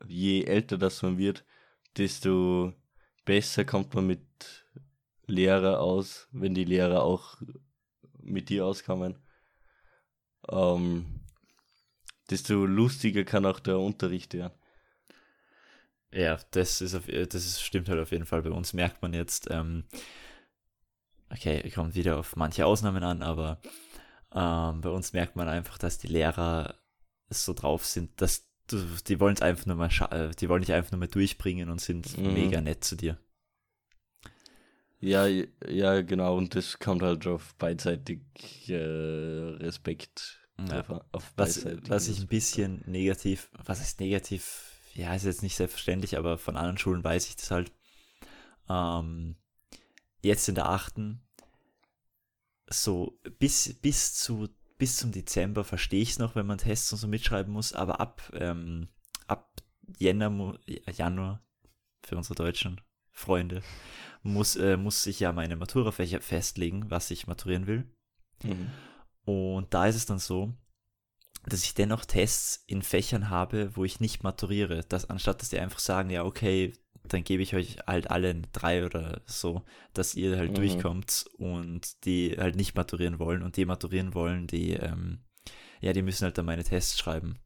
je 0.06 0.44
älter 0.44 0.78
das 0.78 1.02
man 1.02 1.18
wird, 1.18 1.46
desto 1.96 2.74
besser 3.24 3.64
kommt 3.64 3.94
man 3.94 4.08
mit 4.08 4.68
Lehrer 5.28 5.80
aus, 5.80 6.28
wenn 6.34 6.54
die 6.54 6.66
Lehrer 6.66 7.04
auch 7.04 7.38
mit 8.20 8.50
dir 8.50 8.66
auskommen. 8.66 9.18
Ähm, 10.50 11.22
desto 12.30 12.66
lustiger 12.66 13.24
kann 13.24 13.46
auch 13.46 13.62
der 13.62 13.80
Unterricht 13.80 14.34
werden. 14.34 14.54
Ja, 16.18 16.40
das 16.50 16.82
ist 16.82 16.96
auf, 16.96 17.06
das 17.06 17.36
ist, 17.46 17.62
stimmt 17.62 17.90
halt 17.90 18.00
auf 18.00 18.12
jeden 18.12 18.26
Fall. 18.26 18.42
Bei 18.42 18.50
uns 18.50 18.74
merkt 18.74 19.04
man 19.04 19.14
jetzt, 19.14 19.50
ähm, 19.52 19.84
okay, 21.30 21.70
kommt 21.70 21.94
wieder 21.94 22.18
auf 22.18 22.36
manche 22.36 22.66
Ausnahmen 22.66 23.04
an, 23.04 23.22
aber 23.22 23.62
ähm, 24.34 24.82
bei 24.82 24.90
uns 24.90 25.14
merkt 25.14 25.36
man 25.36 25.48
einfach, 25.48 25.78
dass 25.78 26.00
die 26.00 26.08
Lehrer 26.08 26.74
so 27.30 27.54
drauf 27.54 27.86
sind, 27.86 28.20
dass 28.20 28.50
du, 28.66 28.84
die 29.08 29.20
wollen 29.20 29.36
es 29.36 29.44
einfach 29.44 29.68
nur 29.68 29.76
mal, 29.76 29.92
äh, 30.10 30.32
die 30.32 30.50
wollen 30.50 30.62
dich 30.62 30.74
einfach 30.74 30.92
nur 30.92 31.00
mal 31.00 31.08
durchbringen 31.08 31.70
und 31.70 31.82
sind 31.82 32.18
mhm. 32.18 32.34
mega 32.34 32.62
nett 32.62 32.84
zu 32.84 32.96
dir. 32.96 33.20
Ja, 35.00 35.28
ja, 35.28 36.02
genau, 36.02 36.36
und 36.36 36.56
das 36.56 36.80
kommt 36.80 37.04
halt 37.04 37.28
auf 37.28 37.54
beidseitig 37.56 38.22
äh, 38.70 38.74
Respekt. 38.74 40.40
Ja. 40.68 40.80
Auf, 40.80 41.02
auf 41.12 41.34
was, 41.36 41.66
was 41.88 42.08
ich 42.08 42.20
ein 42.20 42.28
bisschen 42.28 42.84
negativ, 42.88 43.52
was 43.64 43.80
ist 43.80 44.00
negativ, 44.00 44.77
ja, 44.98 45.14
ist 45.14 45.26
jetzt 45.26 45.44
nicht 45.44 45.56
selbstverständlich, 45.56 46.18
aber 46.18 46.38
von 46.38 46.58
anderen 46.58 46.78
Schulen 46.78 47.04
weiß 47.04 47.28
ich 47.28 47.36
das 47.36 47.52
halt. 47.52 47.72
Ähm, 48.68 49.36
jetzt 50.22 50.50
in 50.50 50.56
der 50.56 50.70
achten, 50.70 51.22
so 52.70 53.18
bis, 53.40 53.76
bis 53.82 54.16
zu 54.16 54.50
bis 54.78 54.98
zum 54.98 55.12
Dezember 55.12 55.64
verstehe 55.64 56.02
ich 56.02 56.12
es 56.12 56.20
noch, 56.20 56.36
wenn 56.36 56.46
man 56.46 56.60
Tests 56.60 56.92
und 56.92 57.00
so 57.00 57.08
mitschreiben 57.08 57.52
muss, 57.52 57.74
aber 57.74 58.00
ab, 58.00 58.22
ähm, 58.34 58.90
ab 59.28 59.62
Jänner, 59.98 60.60
Januar, 60.92 61.44
für 62.04 62.16
unsere 62.16 62.36
deutschen 62.36 62.80
Freunde, 63.12 63.64
muss, 64.22 64.56
äh, 64.56 64.78
muss 64.78 65.06
ich 65.08 65.20
ja 65.20 65.32
meine 65.32 65.56
Maturafächer 65.56 66.22
festlegen, 66.22 66.92
was 66.92 67.10
ich 67.10 67.28
maturieren 67.28 67.66
will. 67.66 67.92
Mhm. 68.44 68.70
Und 69.26 69.74
da 69.74 69.88
ist 69.88 69.96
es 69.96 70.06
dann 70.06 70.20
so, 70.20 70.54
dass 71.50 71.64
ich 71.64 71.74
dennoch 71.74 72.06
Tests 72.06 72.64
in 72.68 72.82
Fächern 72.82 73.30
habe, 73.30 73.76
wo 73.76 73.86
ich 73.86 74.00
nicht 74.00 74.24
maturiere. 74.24 74.84
Das, 74.88 75.10
anstatt 75.10 75.42
dass 75.42 75.50
die 75.50 75.60
einfach 75.60 75.80
sagen, 75.80 76.10
ja, 76.10 76.24
okay, 76.24 76.74
dann 77.04 77.24
gebe 77.24 77.42
ich 77.42 77.56
euch 77.56 77.78
halt 77.88 78.12
alle 78.12 78.36
drei 78.52 78.86
oder 78.86 79.22
so, 79.26 79.64
dass 79.94 80.16
ihr 80.16 80.38
halt 80.38 80.52
mhm. 80.52 80.56
durchkommt 80.56 81.26
und 81.38 82.06
die 82.06 82.36
halt 82.38 82.56
nicht 82.56 82.76
maturieren 82.76 83.20
wollen 83.20 83.44
und 83.44 83.56
die 83.56 83.66
maturieren 83.66 84.14
wollen, 84.14 84.48
die, 84.48 84.74
ähm, 84.74 85.20
ja, 85.80 85.94
die 85.94 86.02
müssen 86.02 86.26
halt 86.26 86.38
dann 86.38 86.46
meine 86.46 86.64
Tests 86.64 87.00
schreiben. 87.00 87.40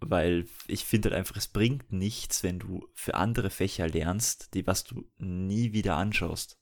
Weil 0.00 0.46
ich 0.68 0.84
finde 0.84 1.10
halt 1.10 1.18
einfach, 1.18 1.36
es 1.36 1.48
bringt 1.48 1.90
nichts, 1.92 2.44
wenn 2.44 2.60
du 2.60 2.86
für 2.94 3.14
andere 3.14 3.50
Fächer 3.50 3.88
lernst, 3.88 4.54
die 4.54 4.64
was 4.64 4.84
du 4.84 5.10
nie 5.18 5.72
wieder 5.72 5.96
anschaust. 5.96 6.57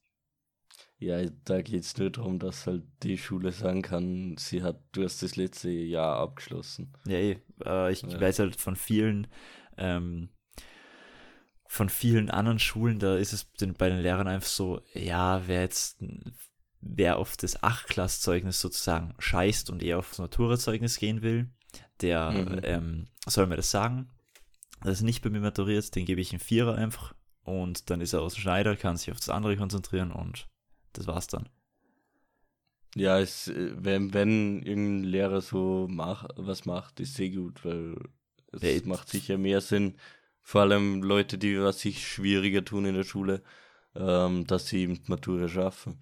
Ja, 0.99 1.23
da 1.45 1.61
geht 1.61 1.83
es 1.83 1.97
nur 1.99 2.11
darum, 2.11 2.39
dass 2.39 2.67
halt 2.67 2.85
die 3.03 3.19
Schule 3.19 3.53
sagen 3.53 3.83
kann, 3.83 4.37
sie 4.39 4.63
hat, 4.63 4.81
du 4.93 5.05
hast 5.05 5.23
das 5.23 5.37
letzte 5.37 5.69
Jahr 5.69 6.17
abgeschlossen. 6.19 6.95
Ja, 7.07 7.19
eh, 7.19 7.39
äh, 7.65 7.93
ich 7.93 8.03
ja. 8.03 8.19
weiß 8.19 8.39
halt 8.39 8.57
von 8.57 8.77
vielen, 8.77 9.27
ähm, 9.77 10.31
von 11.67 11.91
vielen 11.91 12.31
anderen 12.31 12.59
Schulen, 12.59 12.99
da 12.99 13.17
ist 13.17 13.35
es 13.35 13.45
bei 13.45 13.91
den 13.91 13.99
Lehrern 13.99 14.27
einfach 14.27 14.49
so, 14.49 14.81
ja, 14.95 15.47
wer 15.47 15.61
jetzt, 15.61 16.03
wer 16.81 17.19
auf 17.19 17.37
das 17.37 17.63
Achtklasszeugnis 17.63 18.61
sozusagen 18.61 19.15
scheißt 19.19 19.69
und 19.69 19.83
eher 19.83 19.99
auf 19.99 20.09
das 20.09 20.19
Maturazeugnis 20.19 20.99
gehen 20.99 21.21
will, 21.21 21.51
der 22.01 22.31
mhm. 22.31 22.61
ähm, 22.63 23.09
soll 23.27 23.47
mir 23.47 23.57
das 23.57 23.71
sagen. 23.71 24.11
Das 24.81 24.99
ist 24.99 25.03
nicht 25.03 25.23
bei 25.23 25.29
mir 25.29 25.41
maturiert, 25.41 25.95
den 25.95 26.07
gebe 26.07 26.23
ich 26.23 26.33
einen 26.33 26.41
Vierer 26.41 26.77
einfach 26.77 27.15
und 27.43 27.91
dann 27.91 28.01
ist 28.01 28.15
er 28.15 28.23
aus 28.23 28.35
dem 28.35 28.41
Schneider, 28.41 28.77
kann 28.77 28.97
sich 28.97 29.11
auf 29.11 29.19
das 29.19 29.29
andere 29.29 29.57
konzentrieren 29.57 30.11
und 30.11 30.49
das 30.97 31.07
war's 31.07 31.27
dann. 31.27 31.49
Ja, 32.95 33.21
es, 33.21 33.49
äh, 33.49 33.73
wenn, 33.77 34.15
wenn 34.15 34.63
irgendein 34.63 35.05
Lehrer 35.05 35.41
so 35.41 35.87
mach, 35.91 36.29
was 36.37 36.65
macht, 36.65 37.01
ist 37.01 37.15
sehr 37.15 37.31
gut, 37.31 37.65
weil 37.65 37.97
es 38.53 38.63
ja, 38.63 38.81
macht 38.87 39.09
sicher 39.09 39.37
mehr 39.37 39.61
Sinn, 39.61 39.97
vor 40.41 40.63
allem 40.63 41.03
Leute, 41.03 41.39
die 41.39 41.61
was 41.61 41.81
sich 41.81 42.07
schwieriger 42.07 42.65
tun 42.65 42.87
in 42.87 42.95
der 42.95 43.05
Schule, 43.05 43.43
ähm, 43.95 44.47
dass 44.47 44.69
sie 44.69 44.79
eben 44.83 45.01
Matura 45.07 45.49
schaffen. 45.49 46.01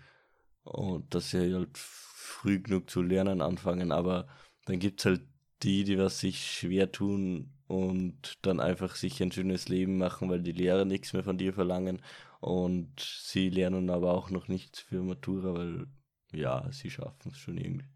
Und 0.62 1.14
dass 1.14 1.30
sie 1.30 1.54
halt 1.54 1.76
früh 1.76 2.60
genug 2.60 2.88
zu 2.90 3.02
lernen 3.02 3.40
anfangen, 3.42 3.92
aber 3.92 4.28
dann 4.66 4.78
gibt 4.78 5.00
es 5.00 5.06
halt 5.06 5.22
die, 5.62 5.84
die 5.84 5.98
was 5.98 6.20
sich 6.20 6.50
schwer 6.52 6.92
tun 6.92 7.52
und 7.66 8.38
dann 8.42 8.60
einfach 8.60 8.96
sich 8.96 9.22
ein 9.22 9.32
schönes 9.32 9.68
Leben 9.68 9.98
machen, 9.98 10.30
weil 10.30 10.42
die 10.42 10.52
Lehrer 10.52 10.84
nichts 10.84 11.12
mehr 11.12 11.24
von 11.24 11.38
dir 11.38 11.52
verlangen 11.52 12.02
und 12.44 13.00
sie 13.00 13.48
lernen 13.48 13.88
aber 13.88 14.12
auch 14.12 14.28
noch 14.28 14.48
nichts 14.48 14.80
für 14.80 15.02
Matura, 15.02 15.54
weil 15.54 15.86
ja, 16.32 16.70
sie 16.72 16.90
schaffen 16.90 17.30
es 17.32 17.38
schon 17.38 17.56
irgendwie. 17.56 17.88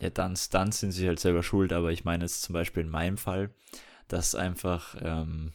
Ja, 0.00 0.10
dann, 0.10 0.38
dann 0.52 0.70
sind 0.70 0.92
sie 0.92 1.08
halt 1.08 1.18
selber 1.18 1.42
schuld, 1.42 1.72
aber 1.72 1.90
ich 1.90 2.04
meine 2.04 2.24
jetzt 2.24 2.42
zum 2.42 2.52
Beispiel 2.52 2.84
in 2.84 2.90
meinem 2.90 3.18
Fall, 3.18 3.52
dass 4.06 4.36
einfach 4.36 4.96
ähm, 5.00 5.52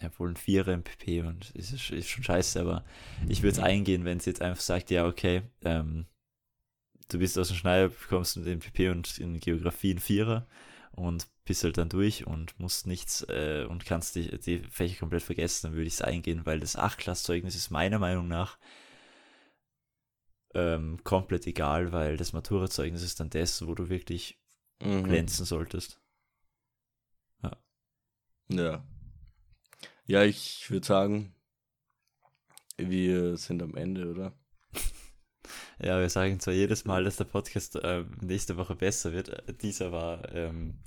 ja, 0.00 0.10
wohl 0.18 0.30
ein 0.30 0.36
Vierer 0.36 0.72
im 0.72 0.84
PP 0.84 1.20
und 1.20 1.50
ist, 1.50 1.90
ist 1.90 2.08
schon 2.08 2.24
scheiße, 2.24 2.58
aber 2.60 2.84
ich 3.28 3.42
würde 3.42 3.58
es 3.58 3.62
eingehen, 3.62 4.06
wenn 4.06 4.20
sie 4.20 4.30
jetzt 4.30 4.40
einfach 4.40 4.62
sagt, 4.62 4.90
ja, 4.90 5.06
okay, 5.06 5.42
ähm, 5.64 6.06
du 7.10 7.18
bist 7.18 7.38
aus 7.38 7.48
dem 7.48 7.58
Schneider, 7.58 7.90
bekommst 7.90 8.36
du 8.36 8.40
den 8.40 8.60
PP 8.60 8.88
und 8.88 9.18
in 9.18 9.38
Geografie 9.38 9.92
ein 9.92 9.98
Vierer 9.98 10.46
und 11.06 11.26
bist 11.44 11.64
halt 11.64 11.78
dann 11.78 11.88
durch 11.88 12.26
und 12.26 12.58
musst 12.60 12.86
nichts 12.86 13.22
äh, 13.28 13.66
und 13.68 13.84
kannst 13.84 14.14
die, 14.16 14.38
die 14.38 14.58
Fächer 14.58 14.98
komplett 14.98 15.22
vergessen, 15.22 15.68
dann 15.68 15.72
würde 15.74 15.86
ich 15.86 15.94
es 15.94 16.02
eingehen, 16.02 16.44
weil 16.44 16.60
das 16.60 16.76
Achtklasszeugnis 16.76 17.54
ist 17.54 17.70
meiner 17.70 17.98
Meinung 17.98 18.28
nach 18.28 18.58
ähm, 20.54 20.98
komplett 21.04 21.46
egal, 21.46 21.92
weil 21.92 22.16
das 22.16 22.32
Maturazeugnis 22.32 23.02
ist 23.02 23.20
dann 23.20 23.30
das, 23.30 23.66
wo 23.66 23.74
du 23.74 23.88
wirklich 23.88 24.38
mhm. 24.82 25.04
glänzen 25.04 25.44
solltest. 25.44 26.00
Ja. 27.42 27.56
Ja, 28.50 28.84
ja, 30.08 30.24
ich 30.24 30.70
würde 30.70 30.86
sagen, 30.86 31.34
wir 32.78 33.36
sind 33.36 33.62
am 33.62 33.74
Ende, 33.74 34.10
oder? 34.10 34.32
Ja, 35.80 36.00
wir 36.00 36.10
sagen 36.10 36.40
zwar 36.40 36.54
jedes 36.54 36.84
Mal, 36.84 37.04
dass 37.04 37.16
der 37.16 37.24
Podcast 37.24 37.76
äh, 37.76 38.04
nächste 38.20 38.56
Woche 38.56 38.74
besser 38.74 39.12
wird. 39.12 39.28
Äh, 39.28 39.54
dieser 39.54 39.92
war 39.92 40.34
ähm, 40.34 40.80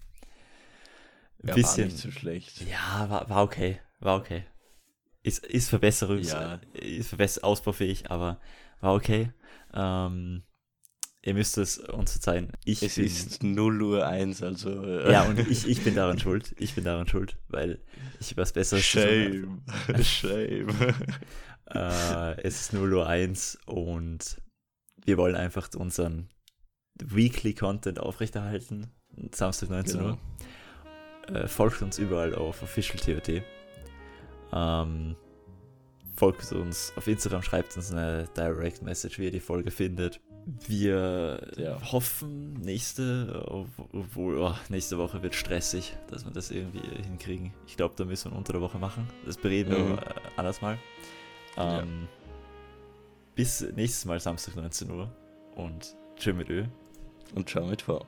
ein 1.41 1.47
ja, 1.47 1.55
bisschen. 1.55 1.85
War 1.85 1.91
nicht 1.91 1.97
so 1.97 2.11
schlecht. 2.11 2.61
Ja, 2.69 3.09
war, 3.09 3.29
war 3.29 3.43
okay. 3.43 3.79
War 3.99 4.17
okay. 4.17 4.43
Ist, 5.23 5.45
ist 5.45 5.69
Verbesserungs, 5.69 6.31
ja. 6.31 6.59
ist 6.73 7.09
verbesser 7.09 7.43
ausbaufähig, 7.45 8.09
aber 8.09 8.41
war 8.81 8.95
okay. 8.95 9.31
Ähm, 9.73 10.43
ihr 11.21 11.35
müsst 11.35 11.57
es 11.57 11.77
uns 11.77 12.13
verzeihen. 12.13 12.51
Ich 12.65 12.81
es 12.81 12.95
bin, 12.95 13.05
ist 13.05 13.43
0 13.43 13.81
Uhr 13.83 14.07
1, 14.07 14.41
also. 14.43 14.83
Äh. 14.83 15.11
Ja, 15.11 15.23
und 15.23 15.39
ich, 15.39 15.67
ich 15.67 15.83
bin 15.83 15.95
daran 15.95 16.19
schuld. 16.23 16.53
Ich 16.57 16.73
bin 16.75 16.83
daran 16.83 17.07
schuld, 17.07 17.37
weil 17.47 17.79
ich 18.19 18.35
was 18.35 18.51
Besseres 18.51 18.83
wir 25.05 25.17
wollen 25.17 25.35
einfach 25.35 25.69
unseren 25.75 26.29
Weekly 27.03 27.53
Content 27.53 27.99
aufrechterhalten. 27.99 28.91
Samstag 29.33 29.69
19 29.69 29.99
Genau. 29.99 30.11
Uhr. 31.29 31.35
Äh, 31.35 31.47
folgt 31.47 31.81
uns 31.81 31.97
überall 31.97 32.35
auf 32.35 32.61
Official 32.63 32.97
TOT. 32.99 33.41
Ähm, 34.53 35.15
folgt 36.15 36.51
uns 36.51 36.93
auf 36.95 37.07
Instagram, 37.07 37.41
schreibt 37.41 37.75
uns 37.77 37.91
eine 37.91 38.27
Direct 38.35 38.81
Message, 38.81 39.17
wie 39.19 39.25
ihr 39.25 39.31
die 39.31 39.39
Folge 39.39 39.71
findet. 39.71 40.19
Wir 40.67 41.39
Ja. 41.57 41.79
hoffen, 41.91 42.53
nächste, 42.61 43.45
obwohl 43.47 44.39
oh, 44.39 44.55
nächste 44.69 44.97
Woche 44.97 45.21
wird 45.21 45.35
stressig, 45.35 45.95
dass 46.09 46.25
wir 46.25 46.31
das 46.31 46.49
irgendwie 46.51 46.81
hinkriegen. 47.03 47.53
Ich 47.67 47.77
glaube, 47.77 47.93
da 47.95 48.05
müssen 48.05 48.31
wir 48.31 48.37
unter 48.37 48.53
der 48.53 48.61
Woche 48.61 48.79
machen. 48.79 49.07
Das 49.25 49.37
bereden 49.37 49.71
Mhm. 49.71 49.89
wir 49.89 49.97
äh, 49.99 50.13
anders 50.37 50.61
mal. 50.61 50.77
Ja. 51.57 51.83
Bis 53.35 53.61
nächstes 53.61 54.05
Mal 54.05 54.19
Samstag 54.19 54.55
19 54.55 54.91
Uhr 54.91 55.09
und 55.55 55.95
tschö 56.17 56.33
mit 56.33 56.49
Ö. 56.49 56.65
Und 57.33 57.49
schau 57.49 57.65
mit 57.65 57.81
vor. 57.81 58.05